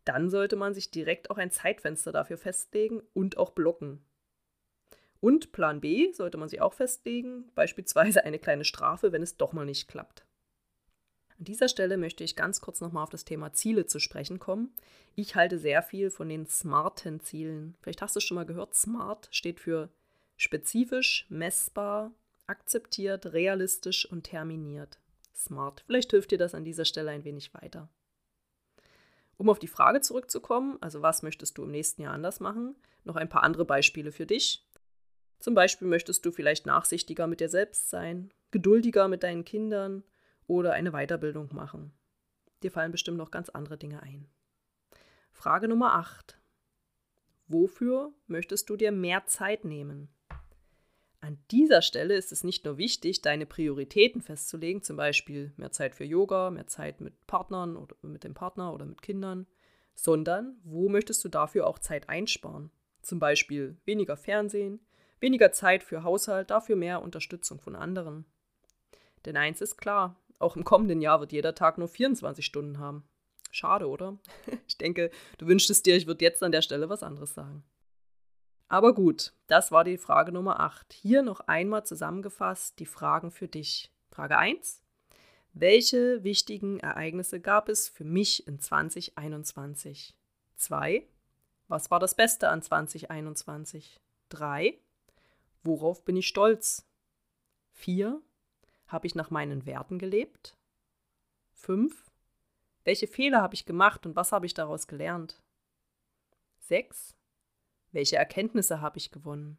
Dann 0.04 0.30
sollte 0.30 0.56
man 0.56 0.74
sich 0.74 0.90
direkt 0.90 1.30
auch 1.30 1.38
ein 1.38 1.50
Zeitfenster 1.50 2.12
dafür 2.12 2.38
festlegen 2.38 3.02
und 3.12 3.36
auch 3.36 3.50
blocken. 3.50 4.02
Und 5.20 5.52
Plan 5.52 5.80
B 5.80 6.12
sollte 6.12 6.38
man 6.38 6.48
sich 6.48 6.62
auch 6.62 6.72
festlegen, 6.72 7.50
beispielsweise 7.54 8.24
eine 8.24 8.38
kleine 8.38 8.64
Strafe, 8.64 9.12
wenn 9.12 9.22
es 9.22 9.36
doch 9.36 9.52
mal 9.52 9.66
nicht 9.66 9.88
klappt. 9.88 10.24
An 11.40 11.46
dieser 11.46 11.70
Stelle 11.70 11.96
möchte 11.96 12.22
ich 12.22 12.36
ganz 12.36 12.60
kurz 12.60 12.82
nochmal 12.82 13.02
auf 13.02 13.08
das 13.08 13.24
Thema 13.24 13.54
Ziele 13.54 13.86
zu 13.86 13.98
sprechen 13.98 14.38
kommen. 14.38 14.74
Ich 15.14 15.36
halte 15.36 15.58
sehr 15.58 15.82
viel 15.82 16.10
von 16.10 16.28
den 16.28 16.46
smarten 16.46 17.18
Zielen. 17.20 17.78
Vielleicht 17.80 18.02
hast 18.02 18.14
du 18.14 18.18
es 18.18 18.24
schon 18.24 18.34
mal 18.34 18.44
gehört, 18.44 18.74
SMART 18.74 19.26
steht 19.30 19.58
für 19.58 19.88
spezifisch, 20.36 21.24
messbar, 21.30 22.12
akzeptiert, 22.46 23.32
realistisch 23.32 24.04
und 24.04 24.24
terminiert. 24.24 24.98
Smart. 25.34 25.82
Vielleicht 25.86 26.10
hilft 26.10 26.30
dir 26.30 26.36
das 26.36 26.54
an 26.54 26.66
dieser 26.66 26.84
Stelle 26.84 27.10
ein 27.10 27.24
wenig 27.24 27.54
weiter. 27.54 27.88
Um 29.38 29.48
auf 29.48 29.58
die 29.58 29.66
Frage 29.66 30.02
zurückzukommen, 30.02 30.76
also 30.82 31.00
was 31.00 31.22
möchtest 31.22 31.56
du 31.56 31.64
im 31.64 31.70
nächsten 31.70 32.02
Jahr 32.02 32.12
anders 32.12 32.40
machen, 32.40 32.76
noch 33.04 33.16
ein 33.16 33.30
paar 33.30 33.44
andere 33.44 33.64
Beispiele 33.64 34.12
für 34.12 34.26
dich. 34.26 34.68
Zum 35.38 35.54
Beispiel 35.54 35.88
möchtest 35.88 36.26
du 36.26 36.32
vielleicht 36.32 36.66
nachsichtiger 36.66 37.26
mit 37.26 37.40
dir 37.40 37.48
selbst 37.48 37.88
sein, 37.88 38.30
geduldiger 38.50 39.08
mit 39.08 39.22
deinen 39.22 39.46
Kindern, 39.46 40.04
oder 40.50 40.72
eine 40.72 40.90
Weiterbildung 40.90 41.48
machen. 41.52 41.92
Dir 42.64 42.72
fallen 42.72 42.90
bestimmt 42.90 43.18
noch 43.18 43.30
ganz 43.30 43.48
andere 43.50 43.78
Dinge 43.78 44.02
ein. 44.02 44.28
Frage 45.30 45.68
Nummer 45.68 45.94
8. 45.94 46.40
Wofür 47.46 48.12
möchtest 48.26 48.68
du 48.68 48.76
dir 48.76 48.90
mehr 48.90 49.26
Zeit 49.26 49.64
nehmen? 49.64 50.08
An 51.20 51.38
dieser 51.52 51.82
Stelle 51.82 52.16
ist 52.16 52.32
es 52.32 52.42
nicht 52.42 52.64
nur 52.64 52.78
wichtig, 52.78 53.22
deine 53.22 53.46
Prioritäten 53.46 54.22
festzulegen, 54.22 54.82
zum 54.82 54.96
Beispiel 54.96 55.52
mehr 55.56 55.70
Zeit 55.70 55.94
für 55.94 56.04
Yoga, 56.04 56.50
mehr 56.50 56.66
Zeit 56.66 57.00
mit 57.00 57.26
Partnern 57.28 57.76
oder 57.76 57.94
mit 58.02 58.24
dem 58.24 58.34
Partner 58.34 58.74
oder 58.74 58.86
mit 58.86 59.02
Kindern, 59.02 59.46
sondern 59.94 60.58
wo 60.64 60.88
möchtest 60.88 61.24
du 61.24 61.28
dafür 61.28 61.68
auch 61.68 61.78
Zeit 61.78 62.08
einsparen? 62.08 62.72
Zum 63.02 63.20
Beispiel 63.20 63.76
weniger 63.84 64.16
Fernsehen, 64.16 64.80
weniger 65.20 65.52
Zeit 65.52 65.84
für 65.84 66.02
Haushalt, 66.02 66.50
dafür 66.50 66.74
mehr 66.74 67.02
Unterstützung 67.02 67.60
von 67.60 67.76
anderen. 67.76 68.24
Denn 69.26 69.36
eins 69.36 69.60
ist 69.60 69.76
klar, 69.76 70.16
auch 70.40 70.56
im 70.56 70.64
kommenden 70.64 71.00
Jahr 71.00 71.20
wird 71.20 71.32
jeder 71.32 71.54
Tag 71.54 71.78
nur 71.78 71.88
24 71.88 72.44
Stunden 72.44 72.78
haben. 72.78 73.04
Schade, 73.50 73.88
oder? 73.88 74.18
Ich 74.66 74.78
denke, 74.78 75.10
du 75.38 75.46
wünschtest 75.46 75.84
dir, 75.86 75.96
ich 75.96 76.06
würde 76.06 76.24
jetzt 76.24 76.42
an 76.42 76.52
der 76.52 76.62
Stelle 76.62 76.88
was 76.88 77.02
anderes 77.02 77.34
sagen. 77.34 77.64
Aber 78.68 78.94
gut, 78.94 79.32
das 79.48 79.72
war 79.72 79.84
die 79.84 79.98
Frage 79.98 80.32
Nummer 80.32 80.60
8. 80.60 80.92
Hier 80.92 81.22
noch 81.22 81.40
einmal 81.40 81.84
zusammengefasst 81.84 82.78
die 82.78 82.86
Fragen 82.86 83.32
für 83.32 83.48
dich. 83.48 83.92
Frage 84.10 84.38
1. 84.38 84.82
Welche 85.52 86.22
wichtigen 86.22 86.78
Ereignisse 86.78 87.40
gab 87.40 87.68
es 87.68 87.88
für 87.88 88.04
mich 88.04 88.46
in 88.46 88.60
2021? 88.60 90.16
2. 90.56 91.06
Was 91.66 91.90
war 91.90 91.98
das 91.98 92.14
Beste 92.14 92.48
an 92.48 92.62
2021? 92.62 94.00
3. 94.28 94.78
Worauf 95.64 96.04
bin 96.04 96.16
ich 96.16 96.28
stolz? 96.28 96.86
4. 97.72 98.22
Habe 98.90 99.06
ich 99.06 99.14
nach 99.14 99.30
meinen 99.30 99.66
Werten 99.66 100.00
gelebt? 100.00 100.58
5. 101.52 102.10
Welche 102.82 103.06
Fehler 103.06 103.40
habe 103.40 103.54
ich 103.54 103.64
gemacht 103.64 104.04
und 104.04 104.16
was 104.16 104.32
habe 104.32 104.46
ich 104.46 104.54
daraus 104.54 104.88
gelernt? 104.88 105.40
6. 106.58 107.16
Welche 107.92 108.16
Erkenntnisse 108.16 108.80
habe 108.80 108.98
ich 108.98 109.12
gewonnen? 109.12 109.58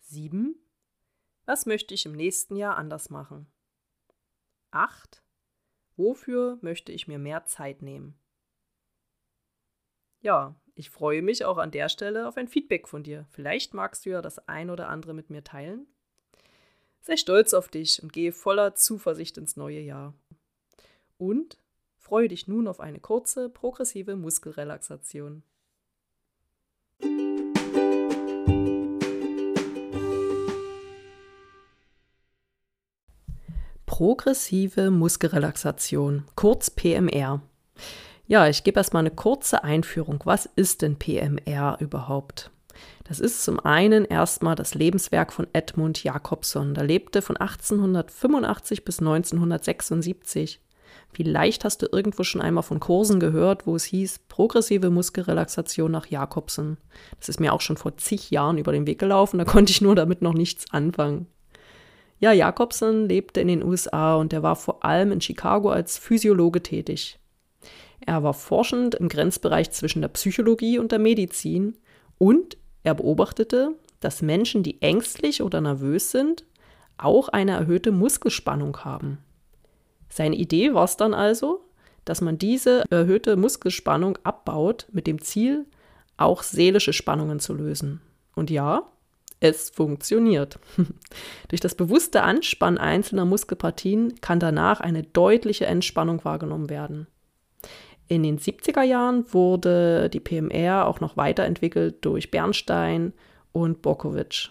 7. 0.00 0.56
Was 1.44 1.64
möchte 1.64 1.94
ich 1.94 2.06
im 2.06 2.12
nächsten 2.12 2.56
Jahr 2.56 2.76
anders 2.76 3.08
machen? 3.08 3.46
8. 4.72 5.22
Wofür 5.96 6.58
möchte 6.60 6.90
ich 6.90 7.06
mir 7.06 7.20
mehr 7.20 7.44
Zeit 7.44 7.82
nehmen? 7.82 8.18
Ja, 10.20 10.60
ich 10.74 10.90
freue 10.90 11.22
mich 11.22 11.44
auch 11.44 11.58
an 11.58 11.70
der 11.70 11.88
Stelle 11.88 12.26
auf 12.26 12.36
ein 12.36 12.48
Feedback 12.48 12.88
von 12.88 13.04
dir. 13.04 13.26
Vielleicht 13.30 13.74
magst 13.74 14.06
du 14.06 14.10
ja 14.10 14.22
das 14.22 14.48
ein 14.48 14.70
oder 14.70 14.88
andere 14.88 15.14
mit 15.14 15.30
mir 15.30 15.44
teilen. 15.44 15.86
Sei 17.06 17.18
stolz 17.18 17.52
auf 17.52 17.68
dich 17.68 18.02
und 18.02 18.14
gehe 18.14 18.32
voller 18.32 18.76
Zuversicht 18.76 19.36
ins 19.36 19.58
neue 19.58 19.80
Jahr. 19.80 20.14
Und 21.18 21.58
freue 21.98 22.28
dich 22.28 22.48
nun 22.48 22.66
auf 22.66 22.80
eine 22.80 22.98
kurze, 22.98 23.50
progressive 23.50 24.16
Muskelrelaxation. 24.16 25.42
Progressive 33.84 34.90
Muskelrelaxation, 34.90 36.24
kurz 36.36 36.70
PMR. 36.70 37.42
Ja, 38.26 38.48
ich 38.48 38.64
gebe 38.64 38.80
erstmal 38.80 39.02
eine 39.02 39.14
kurze 39.14 39.62
Einführung. 39.62 40.22
Was 40.24 40.46
ist 40.56 40.80
denn 40.80 40.98
PMR 40.98 41.76
überhaupt? 41.80 42.50
Das 43.04 43.20
ist 43.20 43.44
zum 43.44 43.60
einen 43.60 44.04
erstmal 44.04 44.54
das 44.54 44.74
Lebenswerk 44.74 45.32
von 45.32 45.46
Edmund 45.52 46.02
Jakobson. 46.02 46.74
Der 46.74 46.84
lebte 46.84 47.22
von 47.22 47.36
1885 47.36 48.84
bis 48.84 49.00
1976. 49.00 50.60
Vielleicht 51.12 51.64
hast 51.64 51.80
du 51.80 51.86
irgendwo 51.90 52.24
schon 52.24 52.40
einmal 52.40 52.62
von 52.62 52.80
Kursen 52.80 53.20
gehört, 53.20 53.66
wo 53.66 53.76
es 53.76 53.84
hieß 53.84 54.20
progressive 54.28 54.90
Muskelrelaxation 54.90 55.90
nach 55.90 56.06
Jakobson. 56.06 56.76
Das 57.18 57.28
ist 57.28 57.40
mir 57.40 57.52
auch 57.52 57.60
schon 57.60 57.76
vor 57.76 57.96
zig 57.96 58.30
Jahren 58.30 58.58
über 58.58 58.72
den 58.72 58.86
Weg 58.86 58.98
gelaufen, 58.98 59.38
da 59.38 59.44
konnte 59.44 59.70
ich 59.70 59.80
nur 59.80 59.94
damit 59.94 60.22
noch 60.22 60.34
nichts 60.34 60.64
anfangen. 60.72 61.26
Ja, 62.18 62.32
Jakobson 62.32 63.06
lebte 63.06 63.40
in 63.40 63.48
den 63.48 63.62
USA 63.62 64.16
und 64.16 64.32
er 64.32 64.42
war 64.42 64.56
vor 64.56 64.84
allem 64.84 65.12
in 65.12 65.20
Chicago 65.20 65.70
als 65.70 65.98
Physiologe 65.98 66.62
tätig. 66.62 67.18
Er 68.00 68.22
war 68.22 68.34
forschend 68.34 68.94
im 68.94 69.08
Grenzbereich 69.08 69.70
zwischen 69.70 70.02
der 70.02 70.08
Psychologie 70.08 70.78
und 70.78 70.92
der 70.92 70.98
Medizin 70.98 71.76
und 72.18 72.56
er 72.84 72.94
beobachtete, 72.94 73.72
dass 74.00 74.22
Menschen, 74.22 74.62
die 74.62 74.80
ängstlich 74.82 75.42
oder 75.42 75.60
nervös 75.60 76.10
sind, 76.10 76.44
auch 76.96 77.28
eine 77.28 77.52
erhöhte 77.52 77.90
Muskelspannung 77.90 78.76
haben. 78.84 79.18
Seine 80.08 80.36
Idee 80.36 80.74
war 80.74 80.84
es 80.84 80.96
dann 80.96 81.14
also, 81.14 81.64
dass 82.04 82.20
man 82.20 82.38
diese 82.38 82.84
erhöhte 82.90 83.36
Muskelspannung 83.36 84.18
abbaut 84.22 84.86
mit 84.92 85.06
dem 85.06 85.20
Ziel, 85.20 85.66
auch 86.16 86.42
seelische 86.42 86.92
Spannungen 86.92 87.40
zu 87.40 87.54
lösen. 87.54 88.00
Und 88.36 88.50
ja, 88.50 88.86
es 89.40 89.70
funktioniert. 89.70 90.58
Durch 91.48 91.60
das 91.60 91.74
bewusste 91.74 92.22
Anspannen 92.22 92.78
einzelner 92.78 93.24
Muskelpartien 93.24 94.20
kann 94.20 94.38
danach 94.38 94.80
eine 94.80 95.02
deutliche 95.02 95.66
Entspannung 95.66 96.24
wahrgenommen 96.24 96.70
werden. 96.70 97.06
In 98.08 98.22
den 98.22 98.38
70er 98.38 98.82
Jahren 98.82 99.32
wurde 99.32 100.10
die 100.10 100.20
PMR 100.20 100.86
auch 100.86 101.00
noch 101.00 101.16
weiterentwickelt 101.16 102.04
durch 102.04 102.30
Bernstein 102.30 103.14
und 103.52 103.80
Borkovic. 103.82 104.50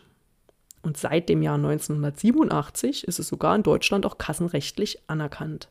Und 0.81 0.97
seit 0.97 1.29
dem 1.29 1.41
Jahr 1.41 1.55
1987 1.55 3.07
ist 3.07 3.19
es 3.19 3.27
sogar 3.27 3.55
in 3.55 3.63
Deutschland 3.63 4.05
auch 4.05 4.17
kassenrechtlich 4.17 4.99
anerkannt. 5.07 5.69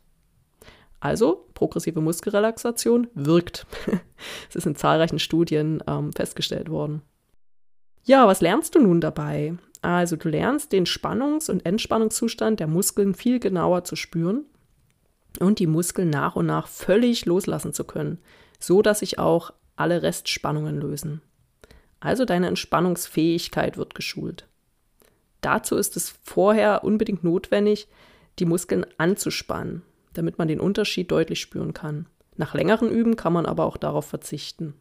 Also, 1.00 1.48
progressive 1.54 2.00
Muskelrelaxation 2.00 3.08
wirkt. 3.14 3.66
es 4.48 4.56
ist 4.56 4.66
in 4.66 4.76
zahlreichen 4.76 5.18
Studien 5.18 5.82
ähm, 5.88 6.12
festgestellt 6.12 6.70
worden. 6.70 7.02
Ja, 8.04 8.26
was 8.26 8.40
lernst 8.40 8.76
du 8.76 8.80
nun 8.80 9.00
dabei? 9.00 9.54
Also, 9.82 10.14
du 10.14 10.28
lernst 10.28 10.70
den 10.70 10.86
Spannungs- 10.86 11.50
und 11.50 11.66
Entspannungszustand 11.66 12.60
der 12.60 12.68
Muskeln 12.68 13.14
viel 13.14 13.40
genauer 13.40 13.82
zu 13.82 13.96
spüren 13.96 14.46
und 15.38 15.58
die 15.58 15.66
Muskeln 15.66 16.10
nach 16.10 16.36
und 16.36 16.46
nach 16.46 16.66
völlig 16.66 17.26
loslassen 17.26 17.72
zu 17.72 17.84
können, 17.84 18.18
so 18.58 18.82
dass 18.82 19.00
sich 19.00 19.18
auch 19.18 19.52
alle 19.76 20.02
Restspannungen 20.02 20.80
lösen. 20.80 21.22
Also 22.00 22.24
deine 22.24 22.48
Entspannungsfähigkeit 22.48 23.76
wird 23.76 23.94
geschult. 23.94 24.46
Dazu 25.40 25.76
ist 25.76 25.96
es 25.96 26.14
vorher 26.22 26.84
unbedingt 26.84 27.24
notwendig, 27.24 27.88
die 28.38 28.44
Muskeln 28.44 28.86
anzuspannen, 28.98 29.82
damit 30.12 30.38
man 30.38 30.48
den 30.48 30.60
Unterschied 30.60 31.10
deutlich 31.10 31.40
spüren 31.40 31.74
kann. 31.74 32.06
Nach 32.36 32.54
längeren 32.54 32.90
Üben 32.90 33.16
kann 33.16 33.32
man 33.32 33.46
aber 33.46 33.64
auch 33.64 33.76
darauf 33.76 34.06
verzichten. 34.06 34.74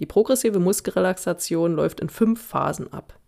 Die 0.00 0.06
progressive 0.06 0.58
Muskelrelaxation 0.58 1.74
läuft 1.74 2.00
in 2.00 2.08
fünf 2.08 2.42
Phasen 2.44 2.92
ab. 2.92 3.18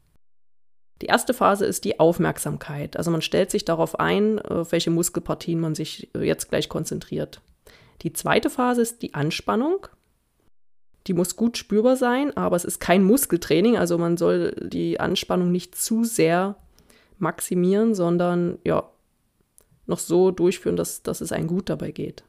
Die 1.02 1.06
erste 1.06 1.34
Phase 1.34 1.66
ist 1.66 1.84
die 1.84 1.98
Aufmerksamkeit. 1.98 2.96
Also 2.96 3.10
man 3.10 3.22
stellt 3.22 3.50
sich 3.50 3.64
darauf 3.64 3.98
ein, 3.98 4.38
auf 4.38 4.72
welche 4.72 4.90
Muskelpartien 4.90 5.60
man 5.60 5.74
sich 5.74 6.08
jetzt 6.18 6.50
gleich 6.50 6.68
konzentriert. 6.68 7.40
Die 8.02 8.12
zweite 8.12 8.50
Phase 8.50 8.82
ist 8.82 9.02
die 9.02 9.14
Anspannung. 9.14 9.86
Die 11.06 11.14
muss 11.14 11.36
gut 11.36 11.58
spürbar 11.58 11.96
sein, 11.96 12.34
aber 12.36 12.56
es 12.56 12.64
ist 12.64 12.80
kein 12.80 13.04
Muskeltraining, 13.04 13.76
also 13.76 13.98
man 13.98 14.16
soll 14.16 14.52
die 14.62 15.00
Anspannung 15.00 15.52
nicht 15.52 15.76
zu 15.76 16.02
sehr 16.02 16.56
maximieren, 17.18 17.94
sondern 17.94 18.58
ja, 18.64 18.88
noch 19.86 19.98
so 19.98 20.30
durchführen, 20.30 20.76
dass, 20.76 21.02
dass 21.02 21.20
es 21.20 21.32
einem 21.32 21.46
gut 21.46 21.68
dabei 21.68 21.90
geht. 21.90 22.24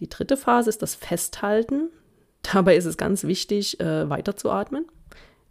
Die 0.00 0.08
dritte 0.08 0.36
Phase 0.36 0.68
ist 0.68 0.82
das 0.82 0.94
Festhalten. 0.94 1.90
Dabei 2.52 2.76
ist 2.76 2.84
es 2.84 2.96
ganz 2.96 3.24
wichtig, 3.24 3.80
äh, 3.80 4.08
weiterzuatmen. 4.08 4.86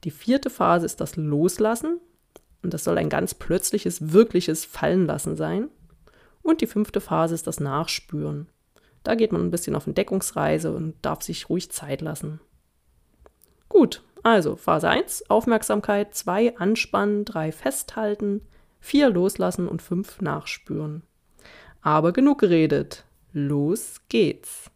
Die 0.04 0.12
vierte 0.12 0.50
Phase 0.50 0.86
ist 0.86 1.02
das 1.02 1.16
Loslassen. 1.16 2.00
Und 2.66 2.74
das 2.74 2.84
soll 2.84 2.98
ein 2.98 3.10
ganz 3.10 3.36
plötzliches, 3.36 4.12
wirkliches 4.12 4.66
Fallenlassen 4.66 5.36
sein. 5.36 5.70
Und 6.42 6.62
die 6.62 6.68
fünfte 6.68 7.00
Phase 7.00 7.36
ist 7.36 7.46
das 7.46 7.60
Nachspüren. 7.60 8.48
Da 9.04 9.14
geht 9.14 9.32
man 9.32 9.42
ein 9.42 9.52
bisschen 9.52 9.76
auf 9.76 9.86
Entdeckungsreise 9.86 10.74
und 10.74 10.96
darf 11.04 11.22
sich 11.22 11.48
ruhig 11.48 11.72
Zeit 11.72 12.02
lassen. 12.02 12.42
Gut, 13.70 14.02
also 14.24 14.56
Phase 14.56 14.90
1, 14.90 15.30
Aufmerksamkeit, 15.30 16.16
2 16.16 16.58
anspannen, 16.58 17.24
3 17.24 17.52
festhalten, 17.52 18.42
4 18.80 19.12
loslassen 19.12 19.68
und 19.68 19.84
5 19.84 20.22
nachspüren. 20.22 21.04
Aber 21.82 22.14
genug 22.14 22.40
geredet. 22.40 23.06
Los 23.32 24.02
geht's. 24.10 24.72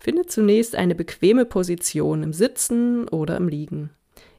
Finde 0.00 0.26
zunächst 0.26 0.74
eine 0.74 0.96
bequeme 0.96 1.44
Position 1.44 2.24
im 2.24 2.32
Sitzen 2.32 3.06
oder 3.06 3.36
im 3.36 3.46
Liegen. 3.46 3.90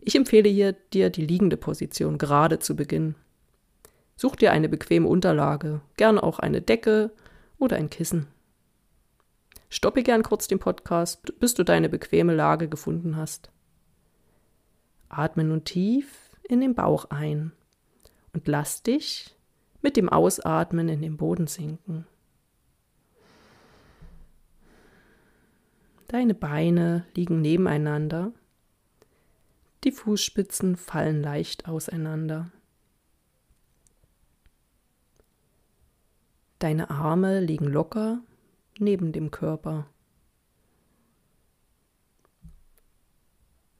Ich 0.03 0.15
empfehle 0.15 0.49
hier 0.49 0.73
dir 0.73 1.11
die 1.11 1.25
liegende 1.25 1.57
Position 1.57 2.17
gerade 2.17 2.57
zu 2.57 2.75
Beginn. 2.75 3.15
Such 4.15 4.35
dir 4.35 4.51
eine 4.51 4.67
bequeme 4.67 5.07
Unterlage, 5.07 5.81
gern 5.95 6.17
auch 6.17 6.39
eine 6.39 6.61
Decke 6.61 7.11
oder 7.59 7.77
ein 7.77 7.89
Kissen. 7.89 8.27
Stoppe 9.69 10.03
gern 10.03 10.23
kurz 10.23 10.47
den 10.47 10.59
Podcast, 10.59 11.39
bis 11.39 11.53
du 11.53 11.63
deine 11.63 11.87
bequeme 11.87 12.35
Lage 12.35 12.67
gefunden 12.67 13.15
hast. 13.15 13.51
Atme 15.07 15.43
nun 15.43 15.63
tief 15.63 16.31
in 16.43 16.61
den 16.61 16.73
Bauch 16.75 17.05
ein 17.09 17.51
und 18.33 18.47
lass 18.47 18.81
dich 18.83 19.35
mit 19.81 19.97
dem 19.97 20.09
Ausatmen 20.09 20.89
in 20.89 21.01
den 21.01 21.17
Boden 21.17 21.47
sinken. 21.47 22.05
Deine 26.07 26.33
Beine 26.33 27.05
liegen 27.15 27.41
nebeneinander 27.41 28.33
die 29.83 29.91
Fußspitzen 29.91 30.75
fallen 30.75 31.21
leicht 31.21 31.67
auseinander. 31.67 32.51
Deine 36.59 36.91
Arme 36.91 37.39
liegen 37.39 37.65
locker 37.65 38.21
neben 38.77 39.11
dem 39.11 39.31
Körper. 39.31 39.87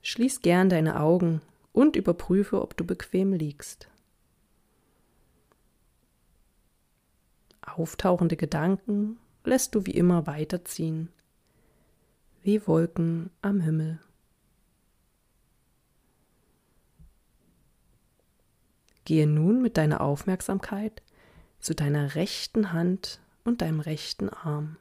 Schließ 0.02 0.42
gern 0.42 0.70
deine 0.70 1.00
Augen 1.00 1.42
und 1.74 1.96
überprüfe, 1.96 2.62
ob 2.62 2.76
du 2.76 2.84
bequem 2.84 3.34
liegst. 3.34 3.88
Auftauchende 7.62 8.36
Gedanken 8.36 9.20
lässt 9.44 9.76
du 9.76 9.86
wie 9.86 9.92
immer 9.92 10.26
weiterziehen, 10.26 11.10
wie 12.42 12.66
Wolken 12.66 13.30
am 13.44 13.62
Himmel. 13.62 14.00
Gehe 19.12 19.28
nun 19.28 19.62
mit 19.62 19.76
deiner 19.76 20.00
Aufmerksamkeit 20.00 21.02
zu 21.60 21.76
deiner 21.76 22.16
rechten 22.16 22.72
Hand 22.72 23.20
und 23.44 23.62
deinem 23.62 23.82
rechten 23.82 24.30
Arm. 24.30 24.78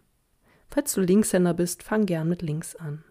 Falls 0.69 0.93
du 0.93 1.01
Linkshänder 1.01 1.53
bist, 1.53 1.83
fang 1.83 2.07
gern 2.07 2.29
mit 2.29 2.41
links 2.41 2.77
an. 2.77 3.03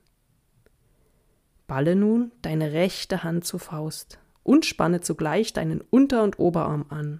Balle 1.67 1.97
nun 1.97 2.31
deine 2.41 2.71
rechte 2.71 3.21
Hand 3.21 3.43
zur 3.43 3.59
Faust 3.59 4.17
und 4.43 4.65
spanne 4.65 5.01
zugleich 5.01 5.51
deinen 5.51 5.81
Unter- 5.81 6.23
und 6.23 6.39
Oberarm 6.39 6.85
an. 6.87 7.19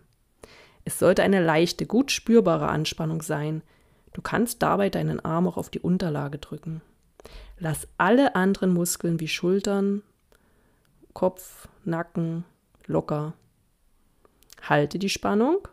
Es 0.86 0.98
sollte 0.98 1.22
eine 1.22 1.44
leichte, 1.44 1.86
gut 1.86 2.10
spürbare 2.14 2.70
Anspannung 2.70 3.22
sein. 3.22 3.64
Du 4.14 4.22
kannst 4.22 4.64
dabei 4.64 4.90
deinen 4.90 5.20
Arm 5.20 5.46
auch 5.46 5.58
auf 5.58 5.70
die 5.70 5.82
Unterlage 5.82 6.38
drücken. 6.38 6.82
Lass 7.58 7.86
alle 7.98 8.36
anderen 8.36 8.74
Muskeln 8.74 9.20
wie 9.20 9.28
Schultern, 9.28 10.04
Kopf, 11.12 11.68
Nacken 11.84 12.46
locker 12.88 13.34
Halte 14.62 15.00
die 15.00 15.10
Spannung 15.10 15.68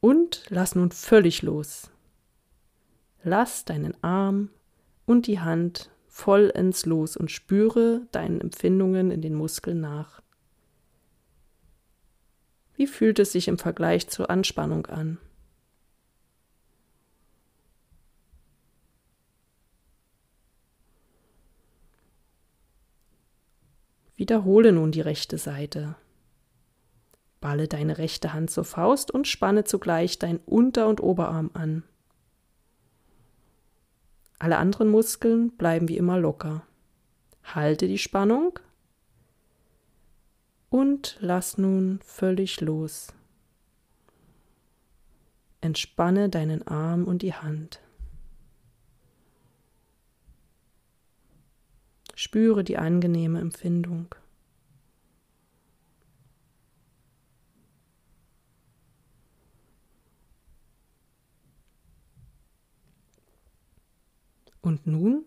und 0.00 0.44
lass 0.48 0.74
nun 0.74 0.90
völlig 0.90 1.42
los. 1.42 1.90
Lass 3.22 3.64
deinen 3.64 4.02
Arm 4.02 4.50
und 5.06 5.26
die 5.26 5.40
Hand 5.40 5.90
voll 6.08 6.50
ins 6.54 6.86
Los 6.86 7.16
und 7.16 7.30
spüre 7.30 8.06
deinen 8.12 8.40
Empfindungen 8.40 9.10
in 9.10 9.22
den 9.22 9.34
Muskeln 9.34 9.80
nach. 9.80 10.22
Wie 12.74 12.86
fühlt 12.86 13.18
es 13.18 13.32
sich 13.32 13.48
im 13.48 13.58
Vergleich 13.58 14.08
zur 14.08 14.30
Anspannung 14.30 14.86
an? 14.86 15.18
Wiederhole 24.16 24.72
nun 24.72 24.92
die 24.92 25.00
rechte 25.00 25.38
Seite. 25.38 25.96
Balle 27.40 27.68
deine 27.68 27.98
rechte 27.98 28.32
Hand 28.32 28.50
zur 28.50 28.64
Faust 28.64 29.10
und 29.10 29.26
spanne 29.26 29.64
zugleich 29.64 30.18
dein 30.18 30.38
Unter- 30.38 30.88
und 30.88 31.02
Oberarm 31.02 31.50
an. 31.54 31.82
Alle 34.38 34.58
anderen 34.58 34.88
Muskeln 34.88 35.50
bleiben 35.56 35.88
wie 35.88 35.96
immer 35.96 36.18
locker. 36.18 36.66
Halte 37.42 37.88
die 37.88 37.98
Spannung 37.98 38.58
und 40.70 41.16
lass 41.20 41.58
nun 41.58 42.00
völlig 42.02 42.60
los. 42.60 43.12
Entspanne 45.60 46.30
deinen 46.30 46.66
Arm 46.66 47.04
und 47.04 47.22
die 47.22 47.34
Hand. 47.34 47.80
Spüre 52.14 52.64
die 52.64 52.78
angenehme 52.78 53.40
Empfindung. 53.40 54.14
Und 64.62 64.86
nun 64.86 65.24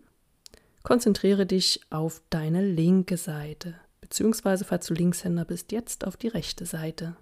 konzentriere 0.82 1.46
dich 1.46 1.80
auf 1.90 2.22
deine 2.30 2.64
linke 2.64 3.16
Seite, 3.16 3.74
beziehungsweise 4.00 4.64
falls 4.64 4.86
du 4.86 4.94
Linkshänder 4.94 5.44
bist, 5.44 5.72
jetzt 5.72 6.06
auf 6.06 6.16
die 6.16 6.28
rechte 6.28 6.66
Seite. 6.66 7.16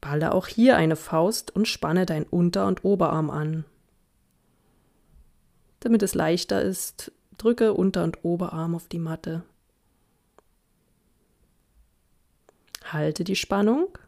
Balle 0.00 0.32
auch 0.32 0.46
hier 0.46 0.76
eine 0.76 0.96
Faust 0.96 1.54
und 1.54 1.68
spanne 1.68 2.06
dein 2.06 2.24
Unter- 2.24 2.66
und 2.66 2.84
Oberarm 2.84 3.30
an. 3.30 3.64
Damit 5.80 6.02
es 6.02 6.14
leichter 6.14 6.62
ist, 6.62 7.12
drücke 7.36 7.74
Unter- 7.74 8.04
und 8.04 8.24
Oberarm 8.24 8.74
auf 8.74 8.88
die 8.88 8.98
Matte. 8.98 9.42
Halte 12.84 13.24
die 13.24 13.36
Spannung 13.36 13.98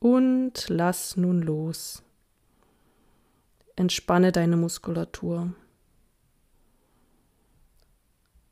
und 0.00 0.68
lass 0.68 1.16
nun 1.16 1.42
los. 1.42 2.02
Entspanne 3.76 4.32
deine 4.32 4.56
Muskulatur. 4.56 5.54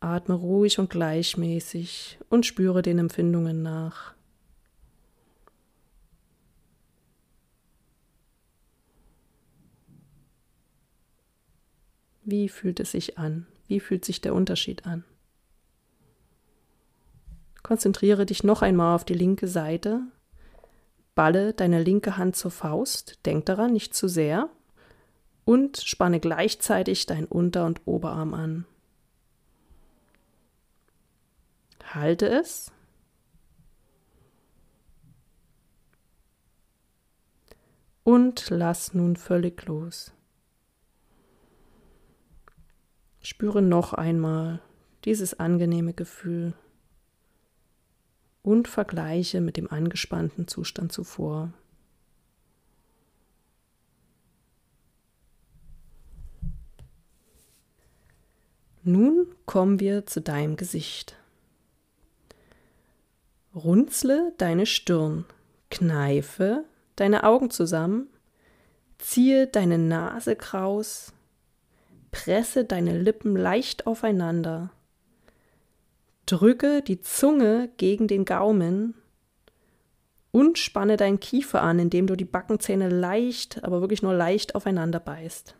Atme 0.00 0.34
ruhig 0.34 0.78
und 0.78 0.90
gleichmäßig 0.90 2.20
und 2.28 2.46
spüre 2.46 2.82
den 2.82 2.98
Empfindungen 2.98 3.62
nach. 3.62 4.14
Wie 12.22 12.48
fühlt 12.48 12.78
es 12.78 12.92
sich 12.92 13.18
an? 13.18 13.46
Wie 13.66 13.80
fühlt 13.80 14.04
sich 14.04 14.20
der 14.20 14.34
Unterschied 14.34 14.86
an? 14.86 15.02
Konzentriere 17.62 18.24
dich 18.24 18.44
noch 18.44 18.62
einmal 18.62 18.94
auf 18.94 19.04
die 19.04 19.14
linke 19.14 19.48
Seite. 19.48 20.02
Balle 21.18 21.52
deine 21.52 21.82
linke 21.82 22.16
Hand 22.16 22.36
zur 22.36 22.52
Faust. 22.52 23.18
Denk 23.26 23.44
daran, 23.46 23.72
nicht 23.72 23.92
zu 23.92 24.06
sehr. 24.06 24.50
Und 25.44 25.78
spanne 25.78 26.20
gleichzeitig 26.20 27.06
dein 27.06 27.24
Unter- 27.24 27.66
und 27.66 27.88
Oberarm 27.88 28.34
an. 28.34 28.66
Halte 31.82 32.28
es. 32.28 32.70
Und 38.04 38.48
lass 38.50 38.94
nun 38.94 39.16
völlig 39.16 39.66
los. 39.66 40.12
Spüre 43.20 43.60
noch 43.60 43.92
einmal 43.92 44.62
dieses 45.04 45.40
angenehme 45.40 45.94
Gefühl 45.94 46.54
und 48.48 48.66
vergleiche 48.66 49.42
mit 49.42 49.58
dem 49.58 49.70
angespannten 49.70 50.48
Zustand 50.48 50.90
zuvor. 50.90 51.52
Nun 58.82 59.26
kommen 59.44 59.80
wir 59.80 60.06
zu 60.06 60.22
deinem 60.22 60.56
Gesicht. 60.56 61.14
Runzle 63.54 64.32
deine 64.38 64.64
Stirn, 64.64 65.26
kneife 65.70 66.64
deine 66.96 67.24
Augen 67.24 67.50
zusammen, 67.50 68.08
ziehe 68.96 69.46
deine 69.46 69.76
Nase 69.76 70.36
kraus, 70.36 71.12
Presse 72.12 72.64
deine 72.64 72.98
Lippen 72.98 73.36
leicht 73.36 73.86
aufeinander. 73.86 74.70
Drücke 76.28 76.82
die 76.82 77.00
Zunge 77.00 77.70
gegen 77.78 78.06
den 78.06 78.26
Gaumen 78.26 78.92
und 80.30 80.58
spanne 80.58 80.98
deinen 80.98 81.20
Kiefer 81.20 81.62
an, 81.62 81.78
indem 81.78 82.06
du 82.06 82.16
die 82.16 82.26
Backenzähne 82.26 82.90
leicht, 82.90 83.64
aber 83.64 83.80
wirklich 83.80 84.02
nur 84.02 84.12
leicht 84.12 84.54
aufeinander 84.54 85.00
beißt. 85.00 85.56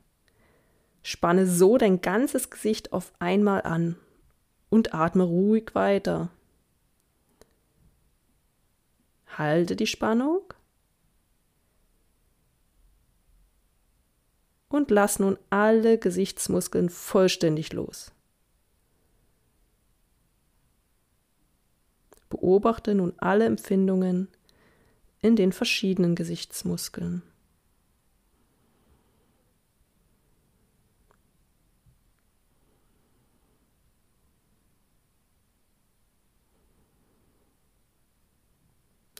Spanne 1.02 1.46
so 1.46 1.78
dein 1.78 2.02
ganzes 2.02 2.50
Gesicht 2.50 2.92
auf 2.92 3.14
einmal 3.18 3.62
an 3.62 3.96
und 4.68 4.92
atme 4.92 5.22
ruhig 5.22 5.74
weiter. 5.74 6.28
Halte 9.38 9.74
die 9.74 9.86
Spannung 9.86 10.52
und 14.68 14.90
lass 14.90 15.18
nun 15.18 15.38
alle 15.48 15.96
Gesichtsmuskeln 15.96 16.90
vollständig 16.90 17.72
los. 17.72 18.12
Beobachte 22.28 22.94
nun 22.94 23.12
alle 23.16 23.46
Empfindungen 23.46 24.28
in 25.20 25.36
den 25.36 25.52
verschiedenen 25.52 26.14
Gesichtsmuskeln. 26.14 27.22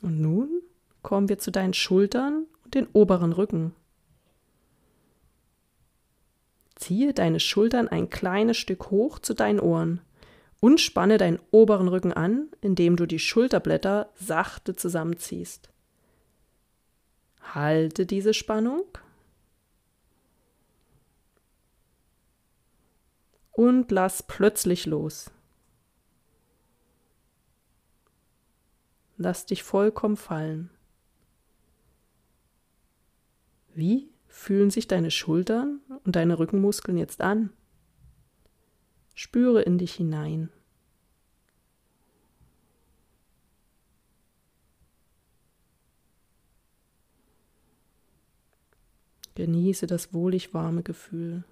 Und 0.01 0.21
nun 0.21 0.61
kommen 1.01 1.27
wir 1.29 1.39
zu 1.39 1.51
deinen 1.51 1.73
Schultern 1.73 2.45
und 2.63 2.73
den 2.73 2.87
oberen 2.93 3.33
Rücken. 3.33 3.75
Ziehe 6.75 7.13
deine 7.13 7.41
Schultern 7.41 7.89
ein 7.89 8.09
kleines 8.09 8.57
Stück 8.57 8.89
hoch 8.89 9.19
zu 9.19 9.33
deinen 9.33 9.59
Ohren 9.59 9.99
und 10.59 10.81
spanne 10.81 11.17
deinen 11.17 11.39
oberen 11.51 11.87
Rücken 11.87 12.13
an, 12.13 12.49
indem 12.61 12.95
du 12.95 13.05
die 13.05 13.19
Schulterblätter 13.19 14.09
sachte 14.15 14.75
zusammenziehst. 14.75 15.69
Halte 17.41 18.05
diese 18.05 18.33
Spannung 18.33 18.85
und 23.51 23.91
lass 23.91 24.23
plötzlich 24.23 24.85
los. 24.85 25.31
Lass 29.17 29.45
dich 29.45 29.63
vollkommen 29.63 30.15
fallen. 30.15 30.69
Wie 33.73 34.09
fühlen 34.27 34.69
sich 34.69 34.87
deine 34.87 35.11
Schultern 35.11 35.81
und 36.05 36.15
deine 36.15 36.39
Rückenmuskeln 36.39 36.97
jetzt 36.97 37.21
an? 37.21 37.51
Spüre 39.19 39.63
in 39.63 39.77
dich 39.77 39.95
hinein. 39.95 40.49
Genieße 49.35 49.87
das 49.87 50.13
wohlig 50.13 50.53
warme 50.53 50.83
Gefühl. 50.83 51.43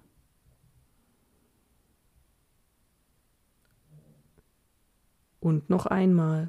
Und 5.38 5.68
noch 5.68 5.84
einmal. 5.84 6.48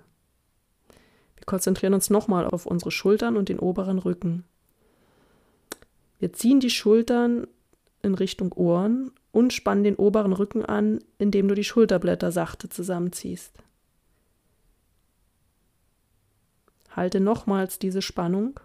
Wir 1.35 1.45
konzentrieren 1.45 1.95
uns 1.95 2.09
nochmal 2.09 2.45
auf 2.45 2.65
unsere 2.65 2.91
Schultern 2.91 3.35
und 3.35 3.49
den 3.49 3.59
oberen 3.59 3.99
Rücken. 3.99 4.45
Wir 6.19 6.31
ziehen 6.31 6.61
die 6.61 6.69
Schultern 6.69 7.45
in 8.03 8.15
Richtung 8.15 8.53
Ohren 8.53 9.11
und 9.31 9.53
spannen 9.53 9.83
den 9.83 9.95
oberen 9.95 10.33
Rücken 10.33 10.65
an, 10.65 10.99
indem 11.17 11.47
du 11.47 11.55
die 11.55 11.63
Schulterblätter 11.63 12.31
sachte 12.31 12.69
zusammenziehst. 12.69 13.53
Halte 16.89 17.19
nochmals 17.19 17.79
diese 17.79 18.01
Spannung 18.01 18.59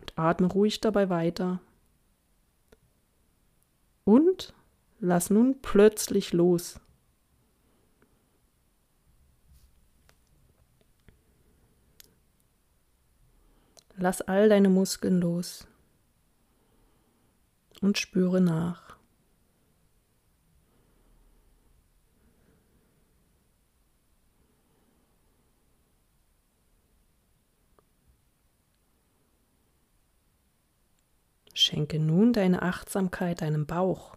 und 0.00 0.16
atme 0.16 0.46
ruhig 0.46 0.80
dabei 0.80 1.10
weiter. 1.10 1.60
Und 4.04 4.54
lass 5.00 5.30
nun 5.30 5.60
plötzlich 5.60 6.32
los. 6.32 6.78
Lass 13.98 14.20
all 14.20 14.48
deine 14.48 14.68
Muskeln 14.68 15.20
los 15.20 15.66
und 17.82 17.98
spüre 17.98 18.40
nach. 18.40 18.96
Schenke 31.58 31.98
nun 31.98 32.34
deine 32.34 32.60
Achtsamkeit 32.60 33.40
deinem 33.40 33.64
Bauch. 33.64 34.16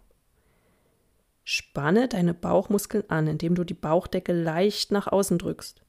Spanne 1.42 2.06
deine 2.06 2.34
Bauchmuskeln 2.34 3.08
an, 3.08 3.26
indem 3.26 3.54
du 3.54 3.64
die 3.64 3.74
Bauchdecke 3.74 4.32
leicht 4.32 4.92
nach 4.92 5.06
außen 5.06 5.38
drückst. 5.38 5.80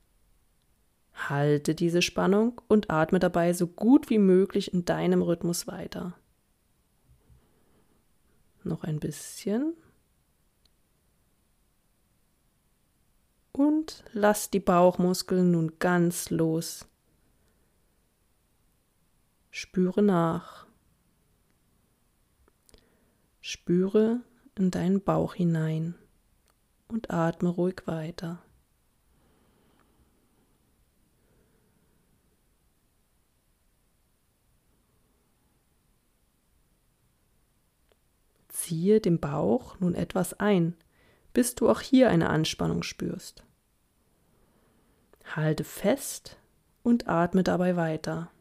Halte 1.14 1.76
diese 1.76 2.02
Spannung 2.02 2.62
und 2.70 2.90
atme 2.90 3.20
dabei 3.20 3.52
so 3.52 3.68
gut 3.68 4.10
wie 4.10 4.18
möglich 4.18 4.74
in 4.74 4.86
deinem 4.86 5.22
Rhythmus 5.22 5.68
weiter. 5.68 6.14
Noch 8.64 8.84
ein 8.84 9.00
bisschen. 9.00 9.74
Und 13.52 14.04
lass 14.14 14.50
die 14.50 14.60
Bauchmuskeln 14.60 15.52
nun 15.52 15.80
ganz 15.80 16.30
los. 16.30 16.88
Spüre 19.50 20.02
nach. 20.02 20.68
Spüre 23.42 24.22
in 24.56 24.72
deinen 24.72 25.04
Bauch 25.04 25.34
hinein 25.34 25.96
und 26.88 27.12
atme 27.12 27.50
ruhig 27.50 27.82
weiter. 27.86 28.42
Ziehe 38.72 39.02
den 39.02 39.20
Bauch 39.20 39.78
nun 39.82 39.96
etwas 39.96 40.40
ein, 40.40 40.78
bis 41.34 41.56
du 41.56 41.70
auch 41.70 41.82
hier 41.82 42.10
eine 42.10 42.30
Anspannung 42.30 42.84
spürst. 42.84 43.44
Halte 45.26 45.66
fest 45.66 46.38
und 46.82 47.10
atme 47.10 47.44
dabei 47.44 47.76
weiter. 47.76 48.32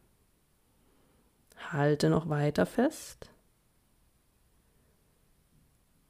Halte 1.73 2.09
noch 2.09 2.29
weiter 2.29 2.65
fest 2.65 3.29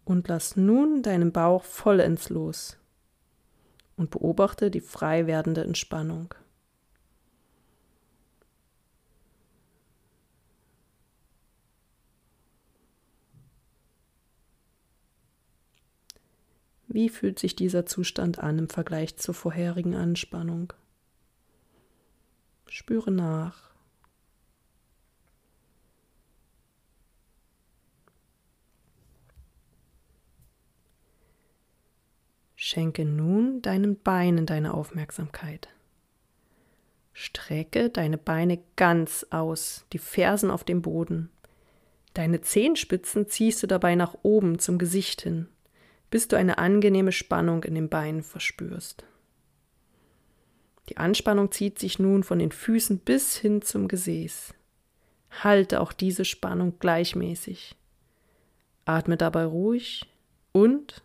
und 0.05 0.27
lass 0.27 0.55
nun 0.55 1.01
deinen 1.01 1.31
Bauch 1.31 1.63
vollends 1.63 2.29
los 2.29 2.77
und 3.97 4.11
beobachte 4.11 4.69
die 4.69 4.81
frei 4.81 5.25
werdende 5.25 5.63
Entspannung. 5.63 6.35
Wie 16.93 17.07
fühlt 17.07 17.39
sich 17.39 17.55
dieser 17.55 17.85
Zustand 17.85 18.39
an 18.39 18.59
im 18.59 18.67
Vergleich 18.67 19.15
zur 19.15 19.33
vorherigen 19.33 19.95
Anspannung? 19.95 20.73
Spüre 22.67 23.11
nach. 23.11 23.71
Schenke 32.57 33.05
nun 33.05 33.61
deinen 33.61 33.97
Beinen 33.97 34.45
deine 34.45 34.73
Aufmerksamkeit. 34.73 35.69
Strecke 37.13 37.89
deine 37.89 38.17
Beine 38.17 38.61
ganz 38.75 39.25
aus, 39.29 39.85
die 39.93 39.97
Fersen 39.97 40.51
auf 40.51 40.65
dem 40.65 40.81
Boden. 40.81 41.29
Deine 42.13 42.41
Zehenspitzen 42.41 43.29
ziehst 43.29 43.63
du 43.63 43.67
dabei 43.67 43.95
nach 43.95 44.17
oben 44.23 44.59
zum 44.59 44.77
Gesicht 44.77 45.21
hin, 45.21 45.47
bis 46.11 46.27
du 46.27 46.35
eine 46.35 46.59
angenehme 46.59 47.11
Spannung 47.11 47.63
in 47.63 47.73
den 47.73 47.89
Beinen 47.89 48.21
verspürst. 48.21 49.03
Die 50.89 50.97
Anspannung 50.97 51.51
zieht 51.51 51.79
sich 51.79 51.97
nun 51.97 52.23
von 52.23 52.37
den 52.37 52.51
Füßen 52.51 52.99
bis 52.99 53.37
hin 53.37 53.61
zum 53.61 53.87
Gesäß. 53.87 54.53
Halte 55.43 55.79
auch 55.79 55.93
diese 55.93 56.25
Spannung 56.25 56.77
gleichmäßig. 56.79 57.75
Atme 58.85 59.17
dabei 59.17 59.45
ruhig 59.45 60.05
und 60.51 61.01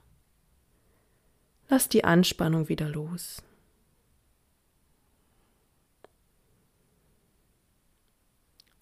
Lass 1.69 1.89
die 1.89 2.05
Anspannung 2.05 2.69
wieder 2.69 2.89
los. 2.89 3.43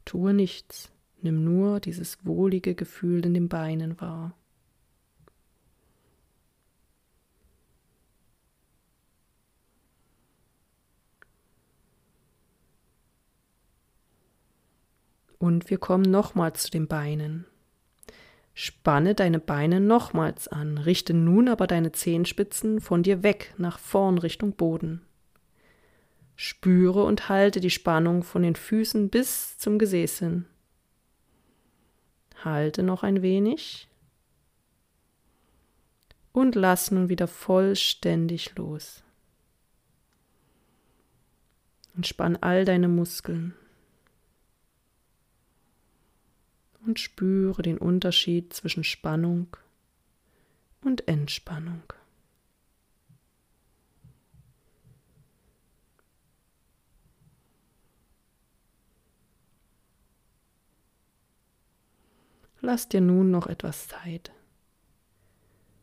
Tue 0.05 0.35
nichts, 0.35 0.91
nimm 1.23 1.45
nur 1.45 1.81
dieses 1.81 2.25
wohlige 2.27 2.75
Gefühl 2.75 3.25
in 3.25 3.33
den 3.33 3.49
Beinen 3.49 4.01
wahr. 4.01 4.35
Und 15.45 15.69
wir 15.69 15.77
kommen 15.77 16.11
nochmal 16.11 16.55
zu 16.55 16.71
den 16.71 16.89
Beinen. 16.89 17.45
Spanne 18.55 19.15
deine 19.15 19.39
Beine 19.39 19.79
nochmals 19.79 20.49
an, 20.49 20.79
richte 20.79 21.13
nun 21.13 21.51
aber 21.51 21.67
deine 21.67 21.93
Zehenspitzen 21.93 22.81
von 22.81 23.03
dir 23.03 23.23
weg 23.23 23.53
nach 23.59 23.79
vorn 23.79 24.17
Richtung 24.17 24.53
Boden. 24.53 25.03
Spüre 26.35 27.05
und 27.05 27.29
halte 27.29 27.61
die 27.61 27.69
Spannung 27.69 28.23
von 28.23 28.43
den 28.43 28.57
Füßen 28.57 29.11
bis 29.11 29.59
zum 29.59 29.79
Gesäß 29.79 30.21
hin. 30.21 30.47
Halte 32.43 32.83
noch 32.83 33.03
ein 33.03 33.21
wenig 33.21 33.91
und 36.33 36.55
lass 36.55 36.91
nun 36.91 37.11
wieder 37.11 37.29
vollständig 37.29 38.57
los. 38.57 39.03
Und 41.95 42.07
spann 42.07 42.37
all 42.37 42.65
deine 42.65 42.89
Muskeln. 42.89 43.53
Und 46.87 47.01
spüre 47.01 47.63
den 47.63 47.79
Unterschied 47.79 48.53
zwischen 48.53 48.85
Spannung 48.85 49.57
und 50.83 51.09
Entspannung. 51.09 51.83
Lass 62.61 62.89
dir 62.89 63.03
nun 63.03 63.31
noch 63.31 63.47
etwas 63.47 63.89
Zeit. 63.89 64.33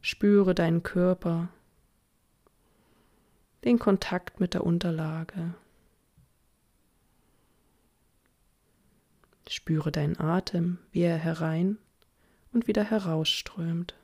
Spüre 0.01 0.55
deinen 0.55 0.81
Körper, 0.81 1.49
den 3.63 3.77
Kontakt 3.77 4.39
mit 4.39 4.55
der 4.55 4.63
Unterlage. 4.63 5.53
Spüre 9.51 9.91
deinen 9.91 10.17
Atem, 10.17 10.77
wie 10.93 11.01
er 11.01 11.17
herein 11.17 11.77
und 12.53 12.67
wieder 12.67 12.85
herausströmt. 12.85 13.95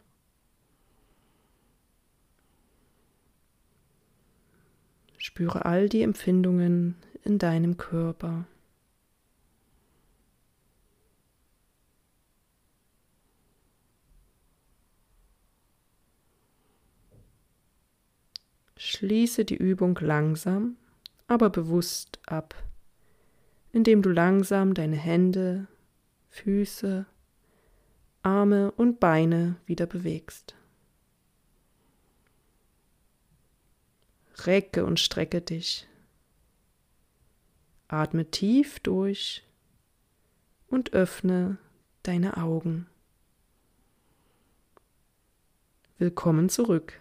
Spüre 5.18 5.64
all 5.64 5.88
die 5.88 6.02
Empfindungen 6.02 6.98
in 7.24 7.40
deinem 7.40 7.78
Körper. 7.78 8.46
Schließe 18.76 19.46
die 19.46 19.56
Übung 19.56 19.98
langsam, 20.02 20.76
aber 21.30 21.50
bewusst 21.50 22.20
ab 22.26 22.67
indem 23.72 24.02
du 24.02 24.10
langsam 24.10 24.74
deine 24.74 24.96
Hände, 24.96 25.68
Füße, 26.30 27.06
Arme 28.24 28.72
und 28.72 29.00
Beine 29.00 29.56
wieder 29.66 29.86
bewegst. 29.86 30.56
Recke 34.46 34.86
und 34.86 35.00
strecke 35.00 35.42
dich. 35.42 35.88
Atme 37.88 38.30
tief 38.30 38.80
durch 38.80 39.44
und 40.68 40.94
öffne 40.94 41.58
deine 42.04 42.38
Augen. 42.38 42.88
Willkommen 45.98 46.50
zurück. 46.50 47.00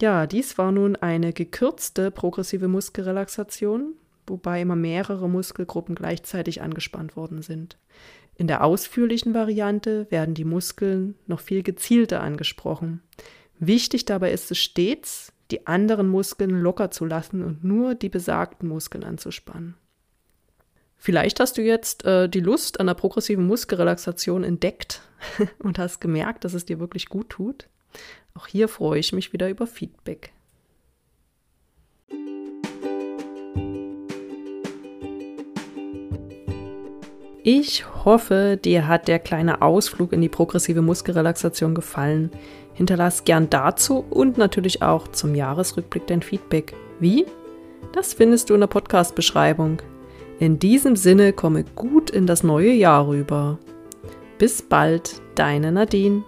Ja, 0.00 0.26
dies 0.26 0.58
war 0.58 0.72
nun 0.72 0.96
eine 0.96 1.32
gekürzte 1.32 2.10
progressive 2.10 2.68
Muskelrelaxation, 2.68 3.94
wobei 4.26 4.60
immer 4.60 4.76
mehrere 4.76 5.28
Muskelgruppen 5.28 5.94
gleichzeitig 5.94 6.62
angespannt 6.62 7.16
worden 7.16 7.42
sind. 7.42 7.78
In 8.36 8.48
der 8.48 8.64
ausführlichen 8.64 9.34
Variante 9.34 10.10
werden 10.10 10.34
die 10.34 10.44
Muskeln 10.44 11.14
noch 11.26 11.40
viel 11.40 11.62
gezielter 11.62 12.20
angesprochen. 12.20 13.02
Wichtig 13.58 14.04
dabei 14.04 14.32
ist 14.32 14.50
es 14.50 14.58
stets, 14.58 15.32
die 15.50 15.66
anderen 15.66 16.08
Muskeln 16.08 16.50
locker 16.50 16.90
zu 16.90 17.04
lassen 17.04 17.44
und 17.44 17.62
nur 17.62 17.94
die 17.94 18.08
besagten 18.08 18.68
Muskeln 18.68 19.04
anzuspannen. 19.04 19.76
Vielleicht 20.96 21.38
hast 21.38 21.58
du 21.58 21.62
jetzt 21.62 22.04
äh, 22.04 22.28
die 22.28 22.40
Lust 22.40 22.80
an 22.80 22.86
der 22.86 22.94
progressiven 22.94 23.46
Muskelrelaxation 23.46 24.42
entdeckt 24.42 25.02
und 25.58 25.78
hast 25.78 26.00
gemerkt, 26.00 26.44
dass 26.44 26.54
es 26.54 26.64
dir 26.64 26.80
wirklich 26.80 27.08
gut 27.08 27.28
tut. 27.28 27.68
Auch 28.36 28.48
hier 28.48 28.68
freue 28.68 28.98
ich 28.98 29.12
mich 29.12 29.32
wieder 29.32 29.48
über 29.48 29.66
Feedback. 29.66 30.32
Ich 37.46 37.84
hoffe, 38.04 38.58
dir 38.62 38.88
hat 38.88 39.06
der 39.06 39.18
kleine 39.18 39.60
Ausflug 39.60 40.12
in 40.14 40.22
die 40.22 40.30
progressive 40.30 40.80
Muskelrelaxation 40.80 41.74
gefallen. 41.74 42.30
Hinterlass 42.72 43.24
gern 43.24 43.50
dazu 43.50 44.04
und 44.08 44.38
natürlich 44.38 44.82
auch 44.82 45.08
zum 45.08 45.34
Jahresrückblick 45.34 46.06
dein 46.06 46.22
Feedback. 46.22 46.74
Wie? 46.98 47.26
Das 47.92 48.14
findest 48.14 48.48
du 48.50 48.54
in 48.54 48.60
der 48.60 48.66
Podcast-Beschreibung. 48.66 49.82
In 50.40 50.58
diesem 50.58 50.96
Sinne 50.96 51.32
komme 51.32 51.64
gut 51.76 52.10
in 52.10 52.26
das 52.26 52.42
neue 52.42 52.72
Jahr 52.72 53.06
rüber. 53.06 53.58
Bis 54.38 54.62
bald, 54.62 55.20
deine 55.36 55.70
Nadine. 55.70 56.24